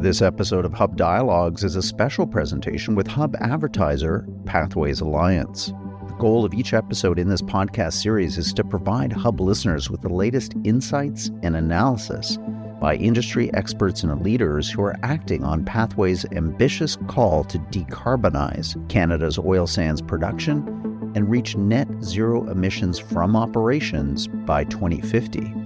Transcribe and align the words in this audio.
This 0.00 0.22
episode 0.22 0.64
of 0.64 0.72
Hub 0.72 0.96
Dialogues 0.96 1.64
is 1.64 1.74
a 1.74 1.82
special 1.82 2.26
presentation 2.26 2.94
with 2.94 3.06
Hub 3.06 3.34
advertiser 3.40 4.26
Pathways 4.46 5.00
Alliance. 5.00 5.72
The 6.06 6.14
goal 6.18 6.44
of 6.44 6.54
each 6.54 6.72
episode 6.72 7.18
in 7.18 7.28
this 7.28 7.42
podcast 7.42 7.94
series 7.94 8.38
is 8.38 8.52
to 8.54 8.64
provide 8.64 9.12
Hub 9.12 9.40
listeners 9.40 9.90
with 9.90 10.02
the 10.02 10.08
latest 10.08 10.54
insights 10.64 11.30
and 11.42 11.56
analysis 11.56 12.38
by 12.80 12.94
industry 12.94 13.52
experts 13.54 14.04
and 14.04 14.22
leaders 14.22 14.70
who 14.70 14.82
are 14.82 14.96
acting 15.02 15.42
on 15.42 15.64
Pathways' 15.64 16.24
ambitious 16.32 16.96
call 17.08 17.42
to 17.44 17.58
decarbonize 17.58 18.88
Canada's 18.88 19.38
oil 19.38 19.66
sands 19.66 20.00
production 20.00 21.12
and 21.16 21.28
reach 21.28 21.56
net 21.56 21.88
zero 22.02 22.48
emissions 22.48 22.98
from 22.98 23.34
operations 23.34 24.28
by 24.28 24.62
2050. 24.64 25.57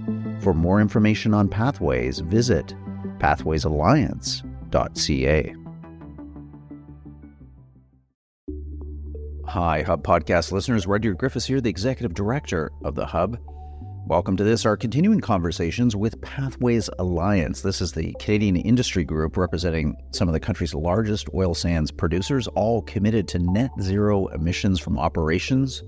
For 0.43 0.53
more 0.53 0.79
information 0.81 1.33
on 1.33 1.47
Pathways, 1.47 2.19
visit 2.19 2.75
pathwaysalliance.ca. 3.19 5.55
Hi, 9.45 9.81
Hub 9.83 10.03
Podcast 10.03 10.51
listeners. 10.51 10.85
Rudyard 10.85 11.17
Griffiths 11.17 11.45
here, 11.45 11.61
the 11.61 11.69
Executive 11.69 12.13
Director 12.13 12.73
of 12.83 12.95
the 12.95 13.05
Hub. 13.05 13.37
Welcome 14.05 14.35
to 14.35 14.43
this, 14.43 14.65
our 14.65 14.75
continuing 14.75 15.21
conversations 15.21 15.95
with 15.95 16.19
Pathways 16.19 16.89
Alliance. 16.99 17.61
This 17.61 17.79
is 17.79 17.93
the 17.93 18.13
Canadian 18.19 18.57
industry 18.57 19.05
group 19.05 19.37
representing 19.37 19.95
some 20.11 20.27
of 20.27 20.33
the 20.33 20.41
country's 20.41 20.73
largest 20.73 21.29
oil 21.33 21.53
sands 21.53 21.89
producers, 21.89 22.49
all 22.49 22.81
committed 22.81 23.29
to 23.29 23.39
net 23.39 23.71
zero 23.79 24.27
emissions 24.27 24.81
from 24.81 24.99
operations 24.99 25.83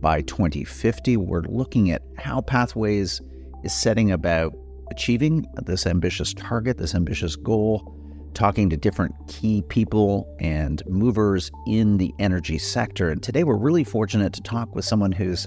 by 0.00 0.20
2050. 0.20 1.16
We're 1.16 1.42
looking 1.42 1.90
at 1.90 2.02
how 2.16 2.42
Pathways 2.42 3.20
is 3.62 3.72
setting 3.72 4.12
about 4.12 4.54
achieving 4.90 5.46
this 5.64 5.86
ambitious 5.86 6.34
target, 6.34 6.78
this 6.78 6.94
ambitious 6.94 7.36
goal, 7.36 7.96
talking 8.34 8.70
to 8.70 8.76
different 8.76 9.14
key 9.28 9.62
people 9.68 10.26
and 10.40 10.82
movers 10.86 11.50
in 11.66 11.98
the 11.98 12.12
energy 12.18 12.58
sector. 12.58 13.10
And 13.10 13.22
today 13.22 13.44
we're 13.44 13.56
really 13.56 13.84
fortunate 13.84 14.32
to 14.34 14.42
talk 14.42 14.74
with 14.74 14.84
someone 14.84 15.12
who's 15.12 15.46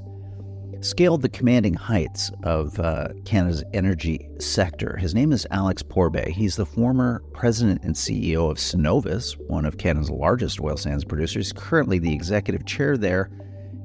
scaled 0.82 1.22
the 1.22 1.30
commanding 1.30 1.74
heights 1.74 2.32
of 2.44 2.80
uh, 2.80 3.10
Canada's 3.26 3.64
energy 3.74 4.30
sector. 4.40 4.98
His 4.98 5.16
name 5.16 5.32
is 5.32 5.48
Alex 5.52 5.82
Pourbaix. 5.82 6.32
He's 6.32 6.56
the 6.56 6.66
former 6.66 7.24
president 7.34 7.84
and 7.84 7.96
CEO 7.96 8.52
of 8.52 8.58
Cenovus, 8.58 9.34
one 9.48 9.66
of 9.66 9.78
Canada's 9.78 10.12
largest 10.12 10.62
oil 10.62 10.78
sands 10.78 11.04
producers, 11.04 11.52
currently 11.54 11.98
the 11.98 12.14
executive 12.14 12.66
chair 12.66 12.98
there. 12.98 13.32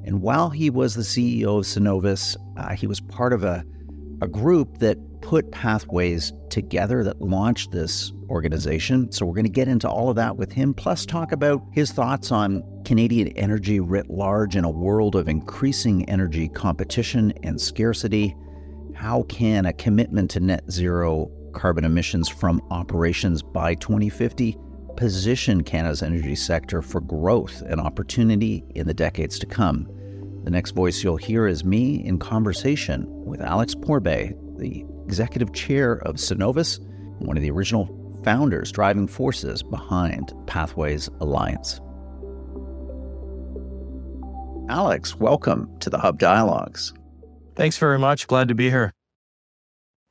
And 0.03 0.21
while 0.21 0.49
he 0.49 0.69
was 0.69 0.95
the 0.95 1.01
CEO 1.01 1.59
of 1.59 1.65
Cenovus, 1.65 2.35
uh, 2.57 2.75
he 2.75 2.87
was 2.87 2.99
part 2.99 3.33
of 3.33 3.43
a, 3.43 3.63
a 4.21 4.27
group 4.27 4.77
that 4.77 4.97
put 5.21 5.51
pathways 5.51 6.31
together 6.49 7.03
that 7.03 7.21
launched 7.21 7.71
this 7.71 8.11
organization. 8.29 9.11
So 9.11 9.25
we're 9.25 9.33
going 9.33 9.45
to 9.45 9.51
get 9.51 9.67
into 9.67 9.89
all 9.89 10.09
of 10.09 10.15
that 10.15 10.37
with 10.37 10.51
him, 10.51 10.73
plus 10.73 11.05
talk 11.05 11.31
about 11.31 11.63
his 11.71 11.91
thoughts 11.91 12.31
on 12.31 12.63
Canadian 12.85 13.29
energy 13.29 13.79
writ 13.79 14.09
large 14.09 14.55
in 14.55 14.63
a 14.63 14.69
world 14.69 15.15
of 15.15 15.27
increasing 15.27 16.07
energy 16.09 16.47
competition 16.49 17.33
and 17.43 17.59
scarcity. 17.59 18.35
How 18.95 19.23
can 19.23 19.65
a 19.65 19.73
commitment 19.73 20.31
to 20.31 20.39
net 20.39 20.69
zero 20.69 21.31
carbon 21.53 21.83
emissions 21.83 22.29
from 22.29 22.61
operations 22.71 23.41
by 23.41 23.75
2050 23.75 24.57
position 24.97 25.63
Canada's 25.63 26.03
energy 26.03 26.35
sector 26.35 26.81
for 26.81 27.01
growth 27.01 27.61
and 27.61 27.79
opportunity 27.81 28.63
in 28.75 28.87
the 28.87 28.93
decades 28.93 29.39
to 29.39 29.45
come? 29.45 29.87
The 30.43 30.49
next 30.49 30.71
voice 30.71 31.03
you'll 31.03 31.17
hear 31.17 31.45
is 31.45 31.63
me 31.63 32.03
in 32.03 32.17
conversation 32.17 33.05
with 33.07 33.41
Alex 33.41 33.75
Pourbaix, 33.75 34.33
the 34.57 34.83
executive 35.05 35.53
chair 35.53 35.99
of 35.99 36.15
Cenovus, 36.15 36.79
one 37.19 37.37
of 37.37 37.43
the 37.43 37.51
original 37.51 38.19
founders, 38.23 38.71
driving 38.71 39.05
forces 39.05 39.61
behind 39.61 40.33
Pathways 40.47 41.09
Alliance. 41.19 41.79
Alex, 44.67 45.15
welcome 45.15 45.69
to 45.79 45.91
the 45.91 45.99
Hub 45.99 46.17
Dialogues. 46.17 46.91
Thanks 47.55 47.77
very 47.77 47.99
much. 47.99 48.25
Glad 48.25 48.47
to 48.47 48.55
be 48.55 48.71
here. 48.71 48.93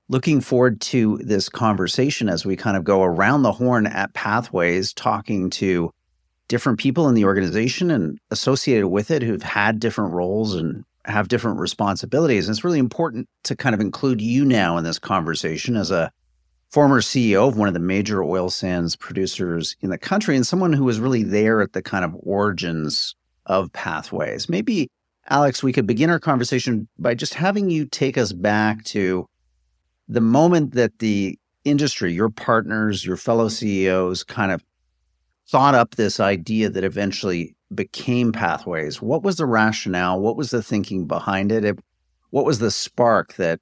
Looking 0.08 0.40
forward 0.40 0.80
to 0.82 1.18
this 1.24 1.48
conversation 1.48 2.28
as 2.28 2.46
we 2.46 2.54
kind 2.54 2.76
of 2.76 2.84
go 2.84 3.02
around 3.02 3.42
the 3.42 3.52
horn 3.52 3.88
at 3.88 4.14
Pathways, 4.14 4.92
talking 4.92 5.50
to 5.50 5.90
different 6.50 6.80
people 6.80 7.08
in 7.08 7.14
the 7.14 7.24
organization 7.24 7.92
and 7.92 8.18
associated 8.32 8.88
with 8.88 9.08
it 9.12 9.22
who've 9.22 9.44
had 9.44 9.78
different 9.78 10.12
roles 10.12 10.56
and 10.56 10.84
have 11.04 11.28
different 11.28 11.60
responsibilities. 11.60 12.48
And 12.48 12.54
it's 12.54 12.64
really 12.64 12.80
important 12.80 13.28
to 13.44 13.54
kind 13.54 13.72
of 13.72 13.80
include 13.80 14.20
you 14.20 14.44
now 14.44 14.76
in 14.76 14.82
this 14.82 14.98
conversation 14.98 15.76
as 15.76 15.92
a 15.92 16.10
former 16.68 17.00
CEO 17.00 17.48
of 17.48 17.56
one 17.56 17.68
of 17.68 17.74
the 17.74 17.80
major 17.80 18.24
oil 18.24 18.50
sands 18.50 18.96
producers 18.96 19.76
in 19.80 19.90
the 19.90 19.96
country 19.96 20.34
and 20.34 20.44
someone 20.44 20.72
who 20.72 20.82
was 20.82 20.98
really 20.98 21.22
there 21.22 21.62
at 21.62 21.72
the 21.72 21.82
kind 21.82 22.04
of 22.04 22.16
origins 22.18 23.14
of 23.46 23.72
pathways. 23.72 24.48
Maybe, 24.48 24.90
Alex, 25.28 25.62
we 25.62 25.72
could 25.72 25.86
begin 25.86 26.10
our 26.10 26.18
conversation 26.18 26.88
by 26.98 27.14
just 27.14 27.34
having 27.34 27.70
you 27.70 27.86
take 27.86 28.18
us 28.18 28.32
back 28.32 28.82
to 28.86 29.24
the 30.08 30.20
moment 30.20 30.74
that 30.74 30.98
the 30.98 31.38
industry, 31.64 32.12
your 32.12 32.28
partners, 32.28 33.06
your 33.06 33.16
fellow 33.16 33.48
CEOs 33.48 34.24
kind 34.24 34.50
of 34.50 34.64
thought 35.50 35.74
up 35.74 35.96
this 35.96 36.20
idea 36.20 36.70
that 36.70 36.84
eventually 36.84 37.56
became 37.74 38.32
Pathways. 38.32 39.02
What 39.02 39.22
was 39.22 39.36
the 39.36 39.46
rationale? 39.46 40.20
What 40.20 40.36
was 40.36 40.50
the 40.50 40.62
thinking 40.62 41.06
behind 41.06 41.50
it? 41.50 41.78
What 42.30 42.44
was 42.44 42.60
the 42.60 42.70
spark 42.70 43.34
that 43.34 43.60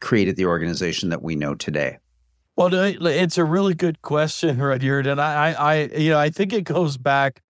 created 0.00 0.36
the 0.36 0.46
organization 0.46 1.10
that 1.10 1.22
we 1.22 1.36
know 1.36 1.54
today? 1.54 1.98
Well, 2.56 2.72
it's 2.72 3.38
a 3.38 3.44
really 3.44 3.74
good 3.74 4.02
question, 4.02 4.58
Rudyard, 4.58 5.06
and 5.06 5.20
I, 5.20 5.52
I, 5.52 5.74
you 5.96 6.10
know, 6.10 6.18
I 6.18 6.30
think 6.30 6.52
it 6.52 6.64
goes 6.64 6.96
back 6.96 7.40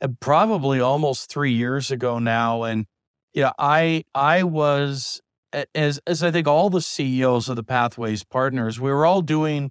uh, 0.00 0.08
probably 0.20 0.80
almost 0.80 1.28
three 1.28 1.52
years 1.52 1.90
ago 1.90 2.18
now, 2.18 2.62
and 2.62 2.86
you 3.34 3.42
know, 3.42 3.52
I, 3.58 4.04
I 4.14 4.44
was 4.44 5.20
as 5.74 6.00
as 6.06 6.22
I 6.22 6.30
think 6.30 6.48
all 6.48 6.70
the 6.70 6.80
CEOs 6.80 7.48
of 7.48 7.56
the 7.56 7.62
Pathways 7.62 8.24
partners, 8.24 8.80
we 8.80 8.90
were 8.90 9.04
all 9.04 9.20
doing 9.22 9.70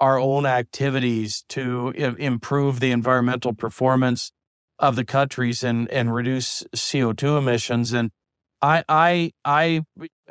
our 0.00 0.18
own 0.18 0.46
activities 0.46 1.44
to 1.50 1.90
improve 1.90 2.80
the 2.80 2.90
environmental 2.90 3.52
performance 3.52 4.32
of 4.78 4.96
the 4.96 5.04
countries 5.04 5.62
and 5.62 5.90
and 5.90 6.14
reduce 6.14 6.64
CO2 6.74 7.38
emissions. 7.38 7.92
And 7.92 8.10
I 8.62 8.84
I 8.88 9.32
I 9.44 9.82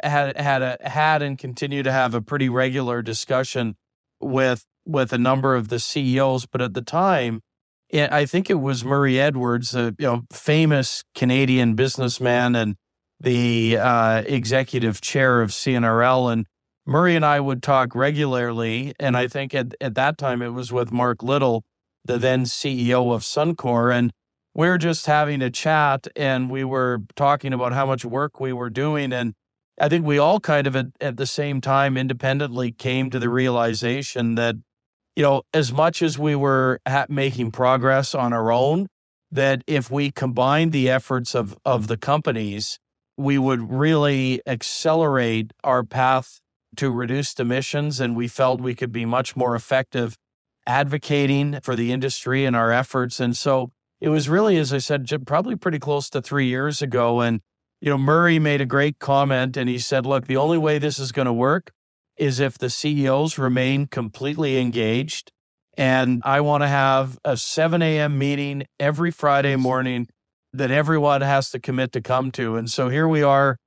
had 0.03 0.38
had 0.38 0.62
a 0.62 0.78
had 0.81 1.22
and 1.22 1.38
continue 1.38 1.84
to 1.84 1.91
have 1.91 2.13
a 2.13 2.22
pretty 2.22 2.50
regular 2.50 3.02
discussion 3.02 3.75
with 4.19 4.66
with 4.85 5.13
a 5.13 5.18
number 5.18 5.56
of 5.56 5.68
the 5.68 5.79
CEOs, 5.79 6.47
but 6.47 6.62
at 6.62 6.74
the 6.74 6.81
time, 6.81 7.41
it, 7.90 8.12
I 8.12 8.25
think 8.25 8.50
it 8.50 8.56
was 8.56 8.84
Murray 8.84 9.19
Edwards, 9.19 9.75
a 9.75 9.96
you 9.97 10.08
know 10.08 10.24
famous 10.31 11.03
Canadian 11.16 11.75
businessman 11.75 12.56
and 12.56 12.75
the 13.19 13.78
uh, 13.78 14.24
executive 14.25 15.02
chair 15.02 15.41
of 15.41 15.50
CNRL, 15.50 16.31
and 16.31 16.47
Murray 16.89 17.16
and 17.16 17.23
I 17.23 17.39
would 17.39 17.61
talk 17.61 17.94
regularly. 17.94 18.95
And 19.00 19.16
I 19.16 19.27
think 19.27 19.53
at 19.53 19.75
at 19.79 19.94
that 19.94 20.17
time 20.17 20.41
it 20.41 20.53
was 20.53 20.72
with 20.73 20.91
Mark 20.91 21.22
Little, 21.22 21.63
the 22.03 22.17
then 22.17 22.45
CEO 22.45 23.13
of 23.13 23.22
Suncor, 23.22 23.94
and 23.94 24.11
we 24.55 24.67
are 24.67 24.79
just 24.79 25.05
having 25.05 25.44
a 25.44 25.51
chat 25.51 26.07
and 26.16 26.49
we 26.49 26.63
were 26.63 27.03
talking 27.16 27.53
about 27.53 27.73
how 27.73 27.85
much 27.85 28.05
work 28.05 28.39
we 28.39 28.51
were 28.53 28.72
doing. 28.72 29.13
And 29.13 29.35
I 29.79 29.88
think 29.88 30.03
we 30.03 30.17
all 30.17 30.39
kind 30.39 30.66
of 30.66 30.75
at, 30.75 30.88
at 30.99 31.17
the 31.17 31.28
same 31.28 31.61
time 31.61 31.95
independently 31.95 32.72
came 32.72 33.11
to 33.11 33.19
the 33.19 33.29
realization 33.29 34.33
that, 34.33 34.55
you 35.16 35.22
know, 35.22 35.44
as 35.53 35.72
much 35.72 36.01
as 36.01 36.17
we 36.17 36.35
were 36.35 36.79
making 37.07 37.51
progress 37.51 38.16
on 38.16 38.33
our 38.33 38.51
own, 38.51 38.88
that 39.31 39.61
if 39.67 39.91
we 39.91 40.09
combined 40.09 40.72
the 40.72 40.89
efforts 40.89 41.35
of, 41.35 41.55
of 41.63 41.85
the 41.85 41.97
companies, 41.97 42.79
we 43.16 43.38
would 43.38 43.69
really 43.69 44.41
accelerate 44.47 45.51
our 45.63 45.83
path 45.83 46.41
to 46.79 46.91
reduced 46.91 47.40
emissions. 47.40 47.99
And 47.99 48.16
we 48.16 48.28
felt 48.28 48.61
we 48.61 48.76
could 48.76 48.91
be 48.91 49.05
much 49.05 49.35
more 49.35 49.55
effective 49.55 50.17
advocating 50.66 51.59
for 51.61 51.76
the 51.76 51.91
industry 51.91 52.46
and 52.46 52.55
our 52.55 52.72
efforts. 52.72 53.20
And 53.20 53.35
so 53.35 53.72
it 53.99 54.09
was 54.09 54.29
really, 54.29 54.58
as 54.58 54.73
I 54.73 54.78
said, 54.78 55.08
probably 55.26 55.55
pretty 55.55 55.79
close 55.79 56.09
to 56.11 56.22
three 56.22 56.47
years 56.47 56.81
ago. 56.81 57.20
And, 57.20 57.41
you 57.81 57.90
know, 57.90 57.97
Murray 57.97 58.40
made 58.40 58.61
a 58.61 58.66
great 58.66 58.99
comment 58.99 59.58
and 59.58 59.70
he 59.70 59.78
said, 59.78 60.05
look, 60.05 60.28
the 60.28 60.37
only 60.37 60.58
way 60.58 60.79
this 60.79 60.99
is 60.99 61.11
going 61.11 61.26
to 61.26 61.34
work 61.34 61.72
is 62.17 62.40
if 62.40 62.58
the 62.58 62.70
CEOs 62.70 63.37
remain 63.37 63.87
completely 63.87 64.59
engaged. 64.59 65.31
And 65.78 66.22
I 66.26 66.41
want 66.41 66.64
to 66.64 66.67
have 66.67 67.17
a 67.23 67.37
7 67.37 67.81
a.m. 67.81 68.17
meeting 68.17 68.66
every 68.79 69.11
Friday 69.11 69.55
morning 69.55 70.08
that 70.53 70.72
everyone 70.72 71.22
has 71.22 71.49
to 71.52 71.59
commit 71.59 71.91
to 71.93 72.02
come 72.02 72.31
to. 72.31 72.55
And 72.55 72.70
so 72.70 72.90
here 72.90 73.08
we 73.08 73.23
are 73.23 73.58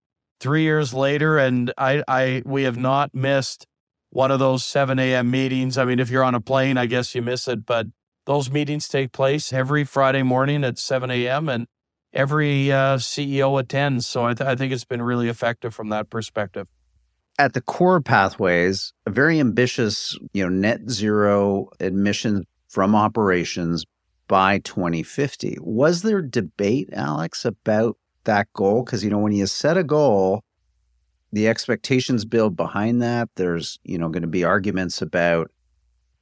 three 0.43 0.65
years 0.65 0.93
later, 0.93 1.39
and 1.39 1.73
I, 1.79 2.03
I 2.09 2.43
we 2.45 2.65
have 2.65 2.77
not 2.77 3.15
missed 3.15 3.67
one 4.11 4.31
of 4.33 4.41
those 4.41 4.65
7 4.65 4.99
a.m. 4.99 5.31
meetings. 5.31 5.79
I 5.79 5.85
mean, 5.87 6.01
if 6.01 6.11
you're 6.11 6.25
on 6.25 6.35
a 6.35 6.41
plane, 6.41 6.77
I 6.77 6.87
guess 6.87 7.15
you 7.15 7.23
miss 7.23 7.49
it, 7.49 7.65
but 7.65 7.87
those 8.27 8.51
meetings 8.51 8.89
take 8.89 9.13
place 9.13 9.53
every 9.53 9.85
Friday 9.85 10.23
morning 10.23 10.65
at 10.65 10.79
7 10.79 11.11
a.m. 11.11 11.49
and 11.49 11.67
every 12.13 12.73
uh, 12.73 12.99
CEO 12.99 13.59
attends. 13.61 14.07
So 14.07 14.27
I, 14.27 14.35
th- 14.35 14.49
I 14.49 14.57
think 14.57 14.73
it's 14.73 14.85
been 14.85 15.03
really 15.03 15.29
effective 15.29 15.75
from 15.75 15.89
that 15.91 16.11
perspective. 16.11 16.67
at 17.39 17.55
the 17.55 17.63
core 17.63 18.01
pathways, 18.03 18.93
a 19.07 19.11
very 19.11 19.41
ambitious, 19.41 20.19
you 20.35 20.45
know, 20.45 20.51
net 20.51 20.91
zero 20.91 21.69
emissions 21.81 22.45
from 22.69 22.95
operations 22.95 23.85
by 24.29 24.59
2050. 24.59 25.59
Was 25.61 26.03
there 26.03 26.23
debate, 26.23 26.91
Alex, 26.93 27.45
about 27.45 27.97
that 28.25 28.53
goal? 28.53 28.85
Because, 28.85 29.05
you 29.05 29.11
know, 29.11 29.19
when 29.19 29.33
you 29.33 29.47
set 29.47 29.77
a 29.77 29.85
goal, 29.85 30.43
the 31.33 31.49
expectations 31.49 32.25
build 32.25 32.57
behind 32.57 33.01
that. 33.03 33.29
There's, 33.37 33.79
you 33.85 33.99
know, 33.99 34.09
going 34.09 34.23
to 34.23 34.29
be 34.29 34.45
arguments 34.45 35.01
about 35.01 35.51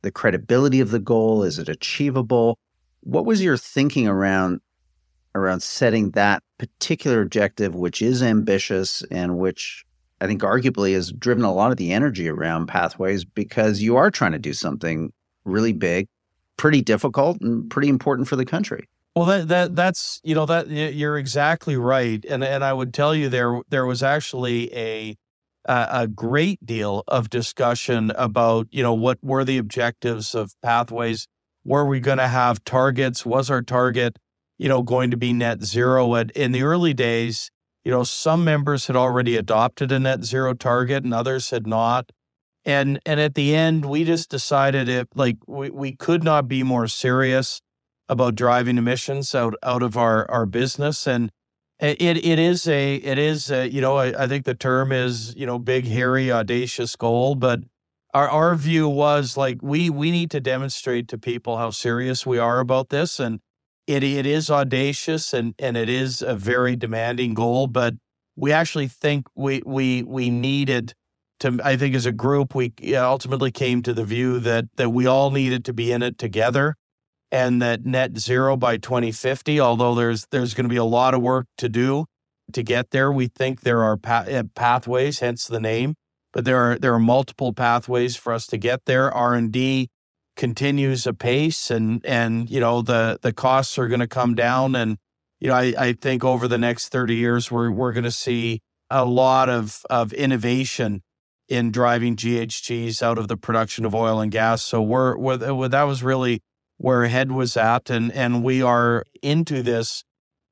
the 0.03 0.11
credibility 0.11 0.81
of 0.81 0.91
the 0.91 0.99
goal. 0.99 1.43
Is 1.43 1.59
it 1.59 1.69
achievable? 1.69 2.59
What 3.01 3.27
was 3.27 3.43
your 3.43 3.57
thinking 3.57 4.07
around 4.07 4.61
around 5.35 5.63
setting 5.63 6.11
that 6.11 6.43
particular 6.59 7.23
objective, 7.23 7.75
which 7.75 8.03
is 8.03 8.23
ambitious 8.23 9.05
and 9.11 9.39
which 9.39 9.85
I 10.21 10.27
think 10.27 10.43
arguably 10.43 10.93
has 10.95 11.13
driven 11.13 11.45
a 11.45 11.53
lot 11.53 11.71
of 11.71 11.77
the 11.77 11.93
energy 11.93 12.29
around 12.29 12.67
pathways 12.67 13.25
because 13.25 13.81
you 13.81 13.97
are 13.97 14.11
trying 14.11 14.33
to 14.33 14.39
do 14.39 14.53
something 14.53 15.13
really 15.45 15.73
big, 15.73 16.09
pretty 16.57 16.83
difficult, 16.83 17.41
and 17.41 17.71
pretty 17.71 17.89
important 17.89 18.29
for 18.29 18.37
the 18.37 18.45
country. 18.45 18.89
Well, 19.17 19.27
that 19.27 19.49
that 19.49 19.77
that's 19.77 20.21
you 20.23 20.35
know 20.35 20.47
that 20.47 20.69
you're 20.69 21.19
exactly 21.19 21.77
right, 21.77 22.25
and 22.25 22.45
and 22.45 22.63
I 22.65 22.73
would 22.73 22.95
tell 22.95 23.15
you 23.15 23.29
there 23.29 23.61
there 23.69 23.87
was 23.87 24.03
actually 24.03 24.75
a 24.75 25.17
a 25.67 26.09
great 26.09 26.65
deal 26.65 27.05
of 27.07 27.29
discussion 27.29 28.13
about 28.17 28.69
you 28.71 28.83
know 28.83 28.95
what 28.95 29.19
were 29.23 29.45
the 29.45 29.59
objectives 29.59 30.35
of 30.35 30.55
pathways. 30.63 31.27
Were 31.65 31.85
we 31.85 32.01
going 32.01 32.19
to 32.19 32.29
have 32.29 32.65
targets? 32.65 33.27
Was 33.27 33.51
our 33.51 33.63
target 33.63 34.19
you 34.59 34.69
know 34.69 34.83
going 34.83 35.11
to 35.11 35.17
be 35.17 35.33
net 35.33 35.65
zero? 35.65 36.15
And 36.15 36.31
in 36.33 36.53
the 36.53 36.63
early 36.63 36.95
days, 36.95 37.51
you 37.85 37.91
know, 37.91 38.05
some 38.05 38.45
members 38.45 38.87
had 38.87 38.97
already 38.97 39.37
adopted 39.37 39.91
a 39.93 39.99
net 39.99 40.25
zero 40.25 40.55
target 40.55 41.03
and 41.05 41.13
others 41.13 41.51
had 41.51 41.67
not. 41.67 42.11
And 42.65 43.01
and 43.05 43.19
at 43.19 43.35
the 43.35 43.57
end, 43.57 43.87
we 43.87 44.05
just 44.05 44.31
decided 44.31 44.89
it 44.89 45.09
like 45.17 45.37
we, 45.49 45.71
we 45.71 45.97
could 45.97 46.23
not 46.23 46.47
be 46.47 46.63
more 46.63 46.87
serious 46.87 47.61
about 48.11 48.35
driving 48.35 48.77
emissions 48.77 49.35
out 49.35 49.55
out 49.63 49.83
of 49.83 49.97
our 49.97 50.31
our 50.31 50.47
business. 50.47 51.07
And 51.07 51.31
it 51.79 52.01
it 52.03 52.39
is 52.39 52.69
a 52.69 52.97
it 52.97 53.19
is 53.19 53.51
a, 53.51 53.71
you 53.71 53.81
know 53.81 53.97
I, 53.97 54.25
I 54.25 54.27
think 54.27 54.45
the 54.45 54.55
term 54.55 54.93
is 54.93 55.35
you 55.37 55.47
know 55.47 55.59
big 55.59 55.87
hairy 55.87 56.31
audacious 56.31 56.97
goal, 56.97 57.37
but 57.37 57.61
our 58.13 58.29
our 58.29 58.55
view 58.57 58.89
was 58.89 59.37
like 59.37 59.59
we 59.63 59.89
we 59.91 60.11
need 60.11 60.31
to 60.33 60.41
demonstrate 60.41 61.09
to 61.09 61.19
people 61.19 61.57
how 61.57 61.71
serious 61.71 62.27
we 62.27 62.39
are 62.39 62.61
about 62.61 62.91
this 62.91 63.21
and 63.21 63.41
it 63.87 64.03
it 64.05 64.27
is 64.27 64.51
audacious 64.51 65.33
and 65.33 65.55
and 65.59 65.77
it 65.77 65.89
is 65.89 66.23
a 66.23 66.35
very 66.35 66.77
demanding 66.77 67.35
goal, 67.35 67.67
but 67.67 67.95
we 68.37 68.53
actually 68.53 68.89
think 68.89 69.27
we 69.35 69.63
we 69.65 70.03
we 70.03 70.31
needed 70.31 70.95
to. 71.41 71.59
I 71.65 71.77
think 71.77 71.95
as 71.95 72.07
a 72.07 72.13
group, 72.13 72.55
we 72.55 72.73
ultimately 72.95 73.51
came 73.51 73.83
to 73.83 73.93
the 73.95 74.05
view 74.05 74.39
that 74.41 74.67
that 74.77 74.91
we 74.91 75.07
all 75.07 75.31
needed 75.31 75.65
to 75.67 75.73
be 75.73 75.93
in 75.93 76.03
it 76.03 76.19
together, 76.19 76.77
and 77.33 77.63
that 77.63 77.85
net 77.85 78.19
zero 78.19 78.57
by 78.57 78.77
2050. 78.77 79.61
Although 79.61 79.95
there's 79.95 80.27
there's 80.31 80.55
going 80.55 80.65
to 80.65 80.71
be 80.71 80.77
a 80.77 80.85
lot 80.85 81.15
of 81.15 81.23
work 81.23 81.47
to 81.59 81.69
do 81.69 82.07
to 82.53 82.63
get 82.63 82.91
there, 82.91 83.13
we 83.13 83.29
think 83.29 83.61
there 83.61 83.83
are 83.83 83.97
pa- 83.97 84.25
eh, 84.27 84.43
pathways, 84.55 85.21
hence 85.21 85.47
the 85.47 85.61
name. 85.61 85.95
But 86.33 86.45
there 86.45 86.59
are 86.59 86.79
there 86.79 86.95
are 86.95 87.01
multiple 87.01 87.53
pathways 87.53 88.17
for 88.17 88.33
us 88.33 88.47
to 88.49 88.57
get 88.57 88.85
there. 88.87 89.11
R 89.13 89.35
and 89.35 89.51
D 89.51 89.91
continues 90.37 91.07
apace 91.07 91.71
and 91.71 92.05
and 92.07 92.49
you 92.49 92.61
know 92.61 92.83
the 92.83 93.19
the 93.21 93.33
costs 93.33 93.77
are 93.79 93.89
going 93.89 94.01
to 94.01 94.07
come 94.07 94.35
down 94.35 94.75
and 94.75 94.97
you 95.39 95.49
know 95.49 95.55
I, 95.55 95.75
I 95.77 95.93
think 95.93 96.25
over 96.25 96.49
the 96.49 96.57
next 96.57 96.89
30 96.89 97.15
years 97.15 97.51
we're 97.51 97.71
we're 97.71 97.93
going 97.93 98.05
to 98.05 98.11
see 98.11 98.61
a 98.89 99.05
lot 99.05 99.51
of 99.51 99.83
of 99.91 100.13
innovation 100.15 101.03
in 101.49 101.71
driving 101.73 102.17
GHGs 102.17 103.03
out 103.03 103.19
of 103.19 103.29
the 103.29 103.37
production 103.37 103.85
of 103.85 103.95
oil 103.95 104.21
and 104.21 104.33
gas 104.33 104.63
so 104.63 104.81
we're, 104.81 105.15
we're 105.19 105.69
that 105.69 105.83
was 105.83 106.03
really 106.03 106.41
where 106.81 107.05
head 107.09 107.31
was 107.31 107.59
at 107.59 107.91
and 107.91 108.11
and 108.13 108.43
we 108.43 108.63
are 108.63 109.05
into 109.23 109.63
this 109.63 110.03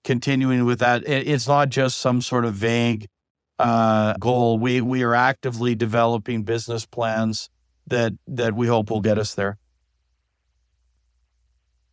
continuing 0.05 0.67
with 0.67 0.79
that. 0.81 1.03
It, 1.09 1.27
it's 1.27 1.49
not 1.49 1.71
just 1.71 1.97
some 1.97 2.21
sort 2.21 2.45
of 2.45 2.53
vague 2.53 3.09
uh, 3.59 4.13
goal. 4.21 4.59
We 4.59 4.83
we 4.83 5.03
are 5.03 5.15
actively 5.15 5.75
developing 5.75 6.43
business 6.43 6.85
plans 6.85 7.49
that 7.87 8.13
that 8.27 8.55
we 8.55 8.67
hope 8.67 8.91
will 8.91 9.01
get 9.01 9.17
us 9.17 9.35
there. 9.35 9.57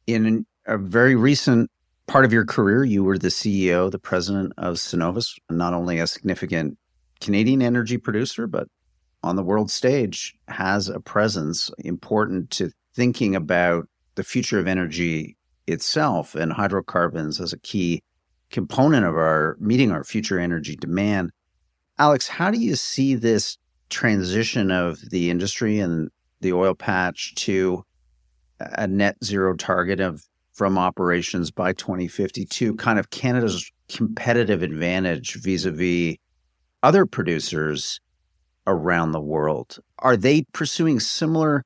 In 0.05 0.45
a 0.67 0.77
very 0.77 1.15
recent 1.15 1.71
part 2.05 2.25
of 2.25 2.33
your 2.33 2.45
career, 2.45 2.83
you 2.83 3.05
were 3.05 3.17
the 3.17 3.29
CEO, 3.29 3.89
the 3.89 3.99
president 3.99 4.51
of 4.57 4.75
Cenovus, 4.75 5.39
not 5.49 5.73
only 5.73 5.97
a 5.97 6.07
significant 6.07 6.77
Canadian 7.21 7.61
energy 7.61 7.97
producer, 7.97 8.47
but 8.47 8.67
on 9.23 9.37
the 9.37 9.43
world 9.43 9.71
stage 9.71 10.35
has 10.49 10.89
a 10.89 10.99
presence 10.99 11.71
important 11.79 12.49
to 12.51 12.71
thinking 12.93 13.33
about 13.33 13.87
the 14.15 14.23
future 14.23 14.59
of 14.59 14.67
energy 14.67 15.37
itself 15.67 16.35
and 16.35 16.53
hydrocarbons 16.53 17.39
as 17.39 17.53
a 17.53 17.59
key 17.59 18.01
component 18.49 19.05
of 19.05 19.15
our 19.15 19.57
meeting 19.59 19.91
our 19.91 20.03
future 20.03 20.39
energy 20.39 20.75
demand. 20.75 21.31
Alex, 21.97 22.27
how 22.27 22.51
do 22.51 22.59
you 22.59 22.75
see 22.75 23.15
this 23.15 23.57
transition 23.89 24.71
of 24.71 24.99
the 25.09 25.29
industry 25.29 25.79
and 25.79 26.09
the 26.41 26.53
oil 26.53 26.73
patch 26.73 27.33
to 27.35 27.83
a 28.59 28.87
net 28.87 29.15
zero 29.23 29.55
target 29.55 29.99
of 29.99 30.23
from 30.53 30.77
operations 30.77 31.51
by 31.51 31.73
2052, 31.73 32.75
kind 32.75 32.97
of 32.97 33.09
Canada's 33.09 33.69
competitive 33.89 34.63
advantage 34.63 35.35
vis-a-vis 35.41 36.15
other 36.81 37.05
producers 37.05 37.99
around 38.65 39.11
the 39.11 39.19
world. 39.19 39.79
Are 39.99 40.15
they 40.15 40.45
pursuing 40.53 40.99
similar 40.99 41.65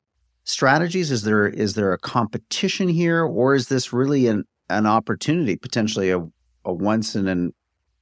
strategies? 0.49 1.11
Is 1.11 1.23
there 1.23 1.47
is 1.47 1.75
there 1.75 1.93
a 1.93 1.97
competition 1.97 2.89
here, 2.89 3.23
or 3.23 3.55
is 3.55 3.67
this 3.67 3.93
really 3.93 4.27
an 4.27 4.45
an 4.69 4.85
opportunity, 4.85 5.55
potentially 5.55 6.11
a, 6.11 6.19
a 6.65 6.73
once 6.73 7.15
in 7.15 7.27
an 7.27 7.53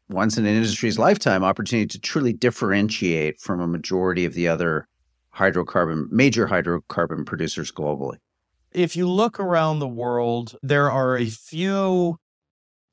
once 0.10 0.38
in 0.38 0.46
an 0.46 0.56
industry's 0.56 0.98
lifetime 0.98 1.44
opportunity 1.44 1.88
to 1.88 2.00
truly 2.00 2.34
differentiate 2.34 3.40
from 3.40 3.60
a 3.60 3.68
majority 3.68 4.26
of 4.26 4.34
the 4.34 4.48
other 4.48 4.88
hydrocarbon 5.36 6.10
major 6.12 6.48
hydrocarbon 6.48 7.26
producers 7.26 7.72
globally? 7.72 8.18
if 8.78 8.96
you 8.96 9.10
look 9.10 9.40
around 9.40 9.80
the 9.80 9.88
world, 9.88 10.56
there 10.62 10.92
are 10.92 11.18
a 11.18 11.26
few 11.26 12.18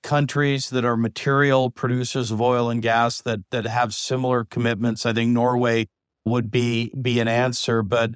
countries 0.03 0.71
that 0.71 0.85
are 0.85 0.97
material 0.97 1.71
producers 1.71 2.31
of 2.31 2.41
oil 2.41 2.69
and 2.71 2.83
gas 2.83 3.23
that 3.23 3.41
that 3.51 3.67
have 3.67 3.95
similar 3.95 4.45
commitments. 4.45 5.07
I 5.07 5.13
think 5.13 5.31
Norway 5.31 5.89
would 6.25 6.51
be 6.51 6.93
be 7.01 7.21
an 7.21 7.29
answer, 7.29 7.83
but 7.83 8.13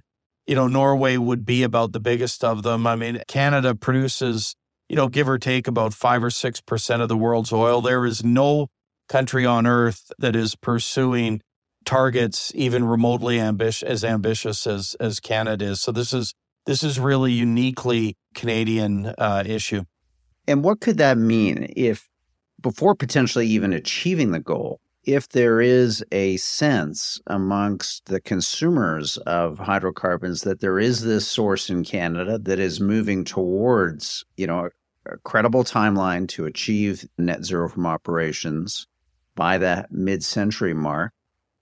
you 0.48 0.54
know, 0.54 0.66
Norway 0.66 1.18
would 1.18 1.44
be 1.44 1.62
about 1.62 1.92
the 1.92 2.00
biggest 2.00 2.42
of 2.42 2.62
them. 2.62 2.86
I 2.86 2.96
mean, 2.96 3.22
Canada 3.28 3.74
produces, 3.74 4.56
you 4.88 4.96
know, 4.96 5.06
give 5.08 5.28
or 5.28 5.38
take 5.38 5.68
about 5.68 5.92
5 5.92 6.24
or 6.24 6.30
6% 6.30 7.00
of 7.02 7.08
the 7.08 7.16
world's 7.18 7.52
oil. 7.52 7.82
There 7.82 8.06
is 8.06 8.24
no 8.24 8.68
country 9.10 9.44
on 9.44 9.66
earth 9.66 10.10
that 10.18 10.34
is 10.34 10.56
pursuing 10.56 11.42
targets 11.84 12.50
even 12.54 12.84
remotely 12.84 13.38
ambitious 13.38 13.88
as 13.88 14.04
ambitious 14.04 14.66
as 14.66 14.94
as 15.00 15.20
Canada 15.20 15.66
is. 15.66 15.80
So 15.80 15.92
this 15.92 16.12
is 16.12 16.34
this 16.66 16.82
is 16.82 16.98
really 16.98 17.32
uniquely 17.32 18.16
Canadian 18.34 19.06
uh, 19.18 19.42
issue. 19.46 19.84
And 20.46 20.64
what 20.64 20.80
could 20.80 20.96
that 20.98 21.18
mean 21.18 21.72
if, 21.76 22.08
before 22.60 22.94
potentially 22.94 23.46
even 23.46 23.72
achieving 23.72 24.32
the 24.32 24.40
goal, 24.40 24.80
if 25.08 25.30
there 25.30 25.58
is 25.58 26.04
a 26.12 26.36
sense 26.36 27.18
amongst 27.26 28.04
the 28.06 28.20
consumers 28.20 29.16
of 29.16 29.58
hydrocarbons 29.58 30.42
that 30.42 30.60
there 30.60 30.78
is 30.78 31.02
this 31.02 31.26
source 31.26 31.70
in 31.70 31.82
Canada 31.82 32.38
that 32.38 32.58
is 32.58 32.78
moving 32.78 33.24
towards, 33.24 34.26
you 34.36 34.46
know, 34.46 34.68
a 35.06 35.16
credible 35.24 35.64
timeline 35.64 36.28
to 36.28 36.44
achieve 36.44 37.08
net 37.16 37.42
zero 37.42 37.70
from 37.70 37.86
operations 37.86 38.86
by 39.34 39.56
that 39.56 39.90
mid-century 39.90 40.74
mark. 40.74 41.14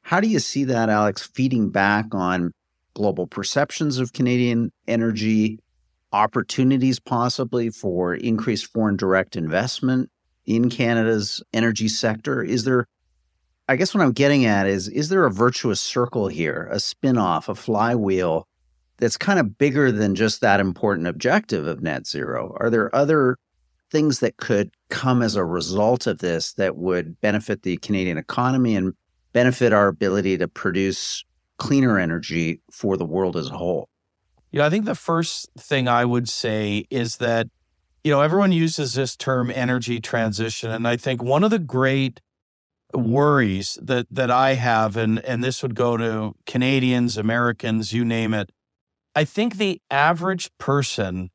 How 0.02 0.18
do 0.18 0.26
you 0.26 0.40
see 0.40 0.64
that, 0.64 0.88
Alex, 0.88 1.22
feeding 1.32 1.70
back 1.70 2.06
on 2.12 2.50
global 2.94 3.28
perceptions 3.28 4.00
of 4.00 4.12
Canadian 4.12 4.72
energy, 4.88 5.60
opportunities 6.12 6.98
possibly 6.98 7.70
for 7.70 8.12
increased 8.12 8.66
foreign 8.66 8.96
direct 8.96 9.36
investment 9.36 10.10
in 10.46 10.68
Canada's 10.68 11.44
energy 11.52 11.86
sector? 11.86 12.42
Is 12.42 12.64
there, 12.64 12.86
I 13.68 13.76
guess 13.76 13.94
what 13.94 14.02
I'm 14.02 14.12
getting 14.12 14.44
at 14.44 14.66
is, 14.66 14.88
is 14.88 15.08
there 15.08 15.24
a 15.24 15.30
virtuous 15.30 15.80
circle 15.80 16.28
here, 16.28 16.68
a 16.70 16.78
spin 16.78 17.18
off, 17.18 17.48
a 17.48 17.54
flywheel 17.54 18.46
that's 18.98 19.16
kind 19.16 19.38
of 19.38 19.58
bigger 19.58 19.90
than 19.90 20.14
just 20.14 20.40
that 20.40 20.60
important 20.60 21.08
objective 21.08 21.66
of 21.66 21.82
net 21.82 22.06
zero? 22.06 22.56
Are 22.60 22.70
there 22.70 22.94
other 22.94 23.36
things 23.90 24.20
that 24.20 24.36
could 24.36 24.70
come 24.88 25.20
as 25.20 25.34
a 25.34 25.44
result 25.44 26.06
of 26.06 26.18
this 26.18 26.52
that 26.54 26.76
would 26.76 27.20
benefit 27.20 27.62
the 27.62 27.76
Canadian 27.78 28.18
economy 28.18 28.76
and 28.76 28.94
benefit 29.32 29.72
our 29.72 29.88
ability 29.88 30.38
to 30.38 30.48
produce 30.48 31.24
cleaner 31.58 31.98
energy 31.98 32.60
for 32.70 32.96
the 32.96 33.04
world 33.04 33.36
as 33.36 33.48
a 33.50 33.56
whole? 33.56 33.88
You 34.52 34.60
know, 34.60 34.66
I 34.66 34.70
think 34.70 34.84
the 34.84 34.94
first 34.94 35.50
thing 35.58 35.88
I 35.88 36.04
would 36.04 36.28
say 36.28 36.84
is 36.88 37.16
that, 37.16 37.48
you 38.04 38.12
know, 38.12 38.20
everyone 38.20 38.52
uses 38.52 38.94
this 38.94 39.16
term 39.16 39.50
energy 39.50 40.00
transition. 40.00 40.70
And 40.70 40.86
I 40.86 40.96
think 40.96 41.22
one 41.22 41.42
of 41.42 41.50
the 41.50 41.58
great 41.58 42.20
worries 42.96 43.78
that 43.82 44.06
that 44.10 44.30
I 44.30 44.54
have, 44.54 44.96
and 44.96 45.18
and 45.20 45.42
this 45.44 45.62
would 45.62 45.74
go 45.74 45.96
to 45.96 46.34
Canadians, 46.46 47.16
Americans, 47.16 47.92
you 47.92 48.04
name 48.04 48.34
it. 48.34 48.50
I 49.14 49.24
think 49.24 49.56
the 49.56 49.80
average 49.90 50.50
person 50.58 51.30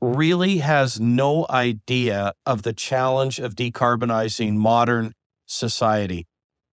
really 0.00 0.58
has 0.58 1.00
no 1.00 1.46
idea 1.48 2.34
of 2.44 2.62
the 2.62 2.72
challenge 2.72 3.38
of 3.38 3.54
decarbonizing 3.54 4.54
modern 4.54 5.14
society. 5.46 6.26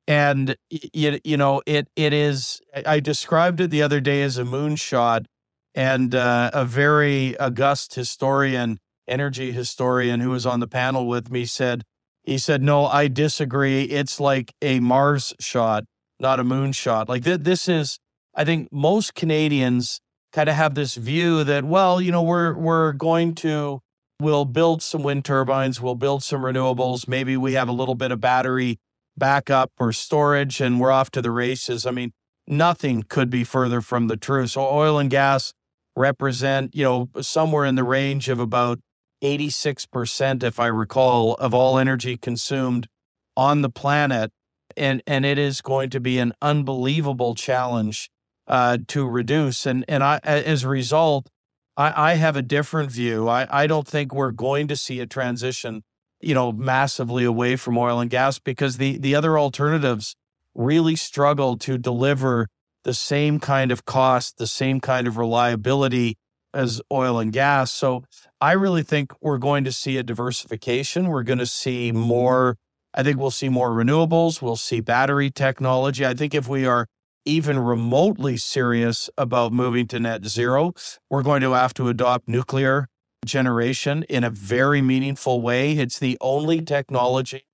And 0.06 0.56
you, 0.70 1.20
you 1.22 1.36
know, 1.36 1.60
it 1.66 1.88
it 1.94 2.12
is. 2.12 2.60
I 2.74 3.00
described 3.00 3.60
it 3.60 3.70
the 3.70 3.82
other 3.82 4.00
day 4.00 4.22
as 4.22 4.38
a 4.38 4.44
moonshot, 4.44 5.26
and 5.74 6.14
uh, 6.14 6.50
a 6.54 6.64
very 6.64 7.38
august 7.38 7.94
historian, 7.94 8.78
energy 9.06 9.52
historian, 9.52 10.20
who 10.20 10.30
was 10.30 10.46
on 10.46 10.60
the 10.60 10.66
panel 10.66 11.06
with 11.06 11.30
me 11.30 11.44
said, 11.44 11.84
he 12.28 12.38
said, 12.38 12.62
"No, 12.62 12.86
I 12.86 13.08
disagree. 13.08 13.84
It's 13.84 14.20
like 14.20 14.52
a 14.60 14.80
Mars 14.80 15.34
shot, 15.40 15.84
not 16.20 16.38
a 16.38 16.44
moon 16.44 16.72
shot. 16.72 17.08
Like 17.08 17.24
th- 17.24 17.40
this 17.40 17.68
is. 17.68 17.98
I 18.34 18.44
think 18.44 18.68
most 18.70 19.14
Canadians 19.14 20.00
kind 20.32 20.48
of 20.48 20.54
have 20.54 20.74
this 20.74 20.94
view 20.94 21.42
that, 21.44 21.64
well, 21.64 22.00
you 22.00 22.12
know, 22.12 22.22
we're 22.22 22.54
we're 22.54 22.92
going 22.92 23.34
to." 23.36 23.80
We'll 24.20 24.46
build 24.46 24.82
some 24.82 25.04
wind 25.04 25.24
turbines. 25.24 25.80
We'll 25.80 25.94
build 25.94 26.24
some 26.24 26.42
renewables. 26.42 27.06
Maybe 27.06 27.36
we 27.36 27.52
have 27.52 27.68
a 27.68 27.72
little 27.72 27.94
bit 27.94 28.10
of 28.10 28.20
battery 28.20 28.80
backup 29.16 29.70
or 29.78 29.92
storage 29.92 30.60
and 30.60 30.80
we're 30.80 30.90
off 30.90 31.12
to 31.12 31.22
the 31.22 31.30
races. 31.30 31.86
I 31.86 31.92
mean, 31.92 32.10
nothing 32.44 33.04
could 33.04 33.30
be 33.30 33.44
further 33.44 33.80
from 33.80 34.08
the 34.08 34.16
truth. 34.16 34.50
So 34.50 34.62
oil 34.62 34.98
and 34.98 35.08
gas 35.08 35.52
represent, 35.96 36.74
you 36.74 36.82
know, 36.82 37.10
somewhere 37.20 37.64
in 37.64 37.76
the 37.76 37.84
range 37.84 38.28
of 38.28 38.40
about 38.40 38.80
86%, 39.22 40.42
if 40.42 40.60
I 40.60 40.66
recall, 40.66 41.34
of 41.34 41.54
all 41.54 41.78
energy 41.78 42.16
consumed 42.16 42.88
on 43.36 43.62
the 43.62 43.70
planet. 43.70 44.32
And, 44.76 45.02
and 45.06 45.24
it 45.24 45.38
is 45.38 45.60
going 45.60 45.90
to 45.90 46.00
be 46.00 46.18
an 46.18 46.32
unbelievable 46.40 47.34
challenge 47.34 48.10
uh, 48.46 48.78
to 48.88 49.06
reduce. 49.06 49.66
And, 49.66 49.84
and 49.88 50.04
I, 50.04 50.20
as 50.22 50.64
a 50.64 50.68
result, 50.68 51.28
I, 51.76 52.12
I 52.12 52.14
have 52.14 52.36
a 52.36 52.42
different 52.42 52.90
view. 52.90 53.28
I, 53.28 53.46
I 53.50 53.66
don't 53.66 53.88
think 53.88 54.14
we're 54.14 54.30
going 54.30 54.68
to 54.68 54.76
see 54.76 55.00
a 55.00 55.06
transition 55.06 55.82
you 56.20 56.34
know, 56.34 56.52
massively 56.52 57.24
away 57.24 57.56
from 57.56 57.78
oil 57.78 58.00
and 58.00 58.10
gas 58.10 58.38
because 58.38 58.76
the 58.76 58.98
the 58.98 59.14
other 59.14 59.38
alternatives 59.38 60.16
really 60.54 60.96
struggle 60.96 61.56
to 61.58 61.78
deliver 61.78 62.48
the 62.84 62.94
same 62.94 63.38
kind 63.38 63.70
of 63.70 63.84
cost, 63.84 64.38
the 64.38 64.46
same 64.46 64.80
kind 64.80 65.06
of 65.06 65.16
reliability 65.16 66.16
as 66.54 66.80
oil 66.90 67.18
and 67.18 67.32
gas. 67.32 67.70
So 67.70 68.04
I 68.40 68.52
really 68.52 68.82
think 68.82 69.12
we're 69.20 69.38
going 69.38 69.64
to 69.64 69.72
see 69.72 69.96
a 69.96 70.02
diversification. 70.02 71.08
We're 71.08 71.22
going 71.22 71.38
to 71.38 71.46
see 71.46 71.92
more 71.92 72.56
I 72.94 73.02
think 73.02 73.18
we'll 73.18 73.30
see 73.30 73.48
more 73.48 73.70
renewables, 73.70 74.40
we'll 74.40 74.56
see 74.56 74.80
battery 74.80 75.30
technology. 75.30 76.06
I 76.06 76.14
think 76.14 76.34
if 76.34 76.48
we 76.48 76.66
are 76.66 76.86
even 77.24 77.58
remotely 77.58 78.36
serious 78.36 79.10
about 79.18 79.52
moving 79.52 79.86
to 79.88 80.00
net 80.00 80.24
zero, 80.24 80.72
we're 81.10 81.22
going 81.22 81.42
to 81.42 81.52
have 81.52 81.74
to 81.74 81.88
adopt 81.88 82.28
nuclear 82.28 82.88
generation 83.24 84.04
in 84.04 84.24
a 84.24 84.30
very 84.30 84.80
meaningful 84.80 85.42
way. 85.42 85.72
It's 85.72 85.98
the 85.98 86.16
only 86.20 86.62
technology 86.62 87.44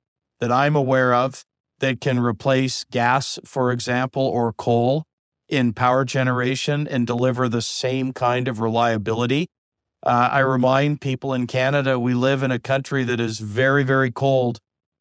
that 0.41 0.53
I'm 0.53 0.77
aware 0.77 1.13
of 1.13 1.45
that 1.81 2.01
can 2.01 2.21
replace 2.21 2.85
gas, 2.85 3.41
for 3.45 3.73
example, 3.73 4.23
or 4.23 4.53
coal 4.53 5.05
in 5.57 5.73
power 5.73 6.05
generation 6.05 6.87
and 6.87 7.07
deliver 7.07 7.49
the 7.49 7.63
same 7.63 8.13
kind 8.13 8.49
of 8.49 8.61
reliability. 8.61 9.49
Uh, 10.03 10.29
I 10.33 10.41
remind 10.41 11.01
people 11.01 11.33
in 11.33 11.47
Canada, 11.47 11.99
we 11.99 12.15
live 12.15 12.43
in 12.43 12.51
a 12.51 12.59
country 12.59 13.05
that 13.05 13.21
is 13.21 13.39
very, 13.39 13.85
very 13.85 14.11
cold 14.11 14.59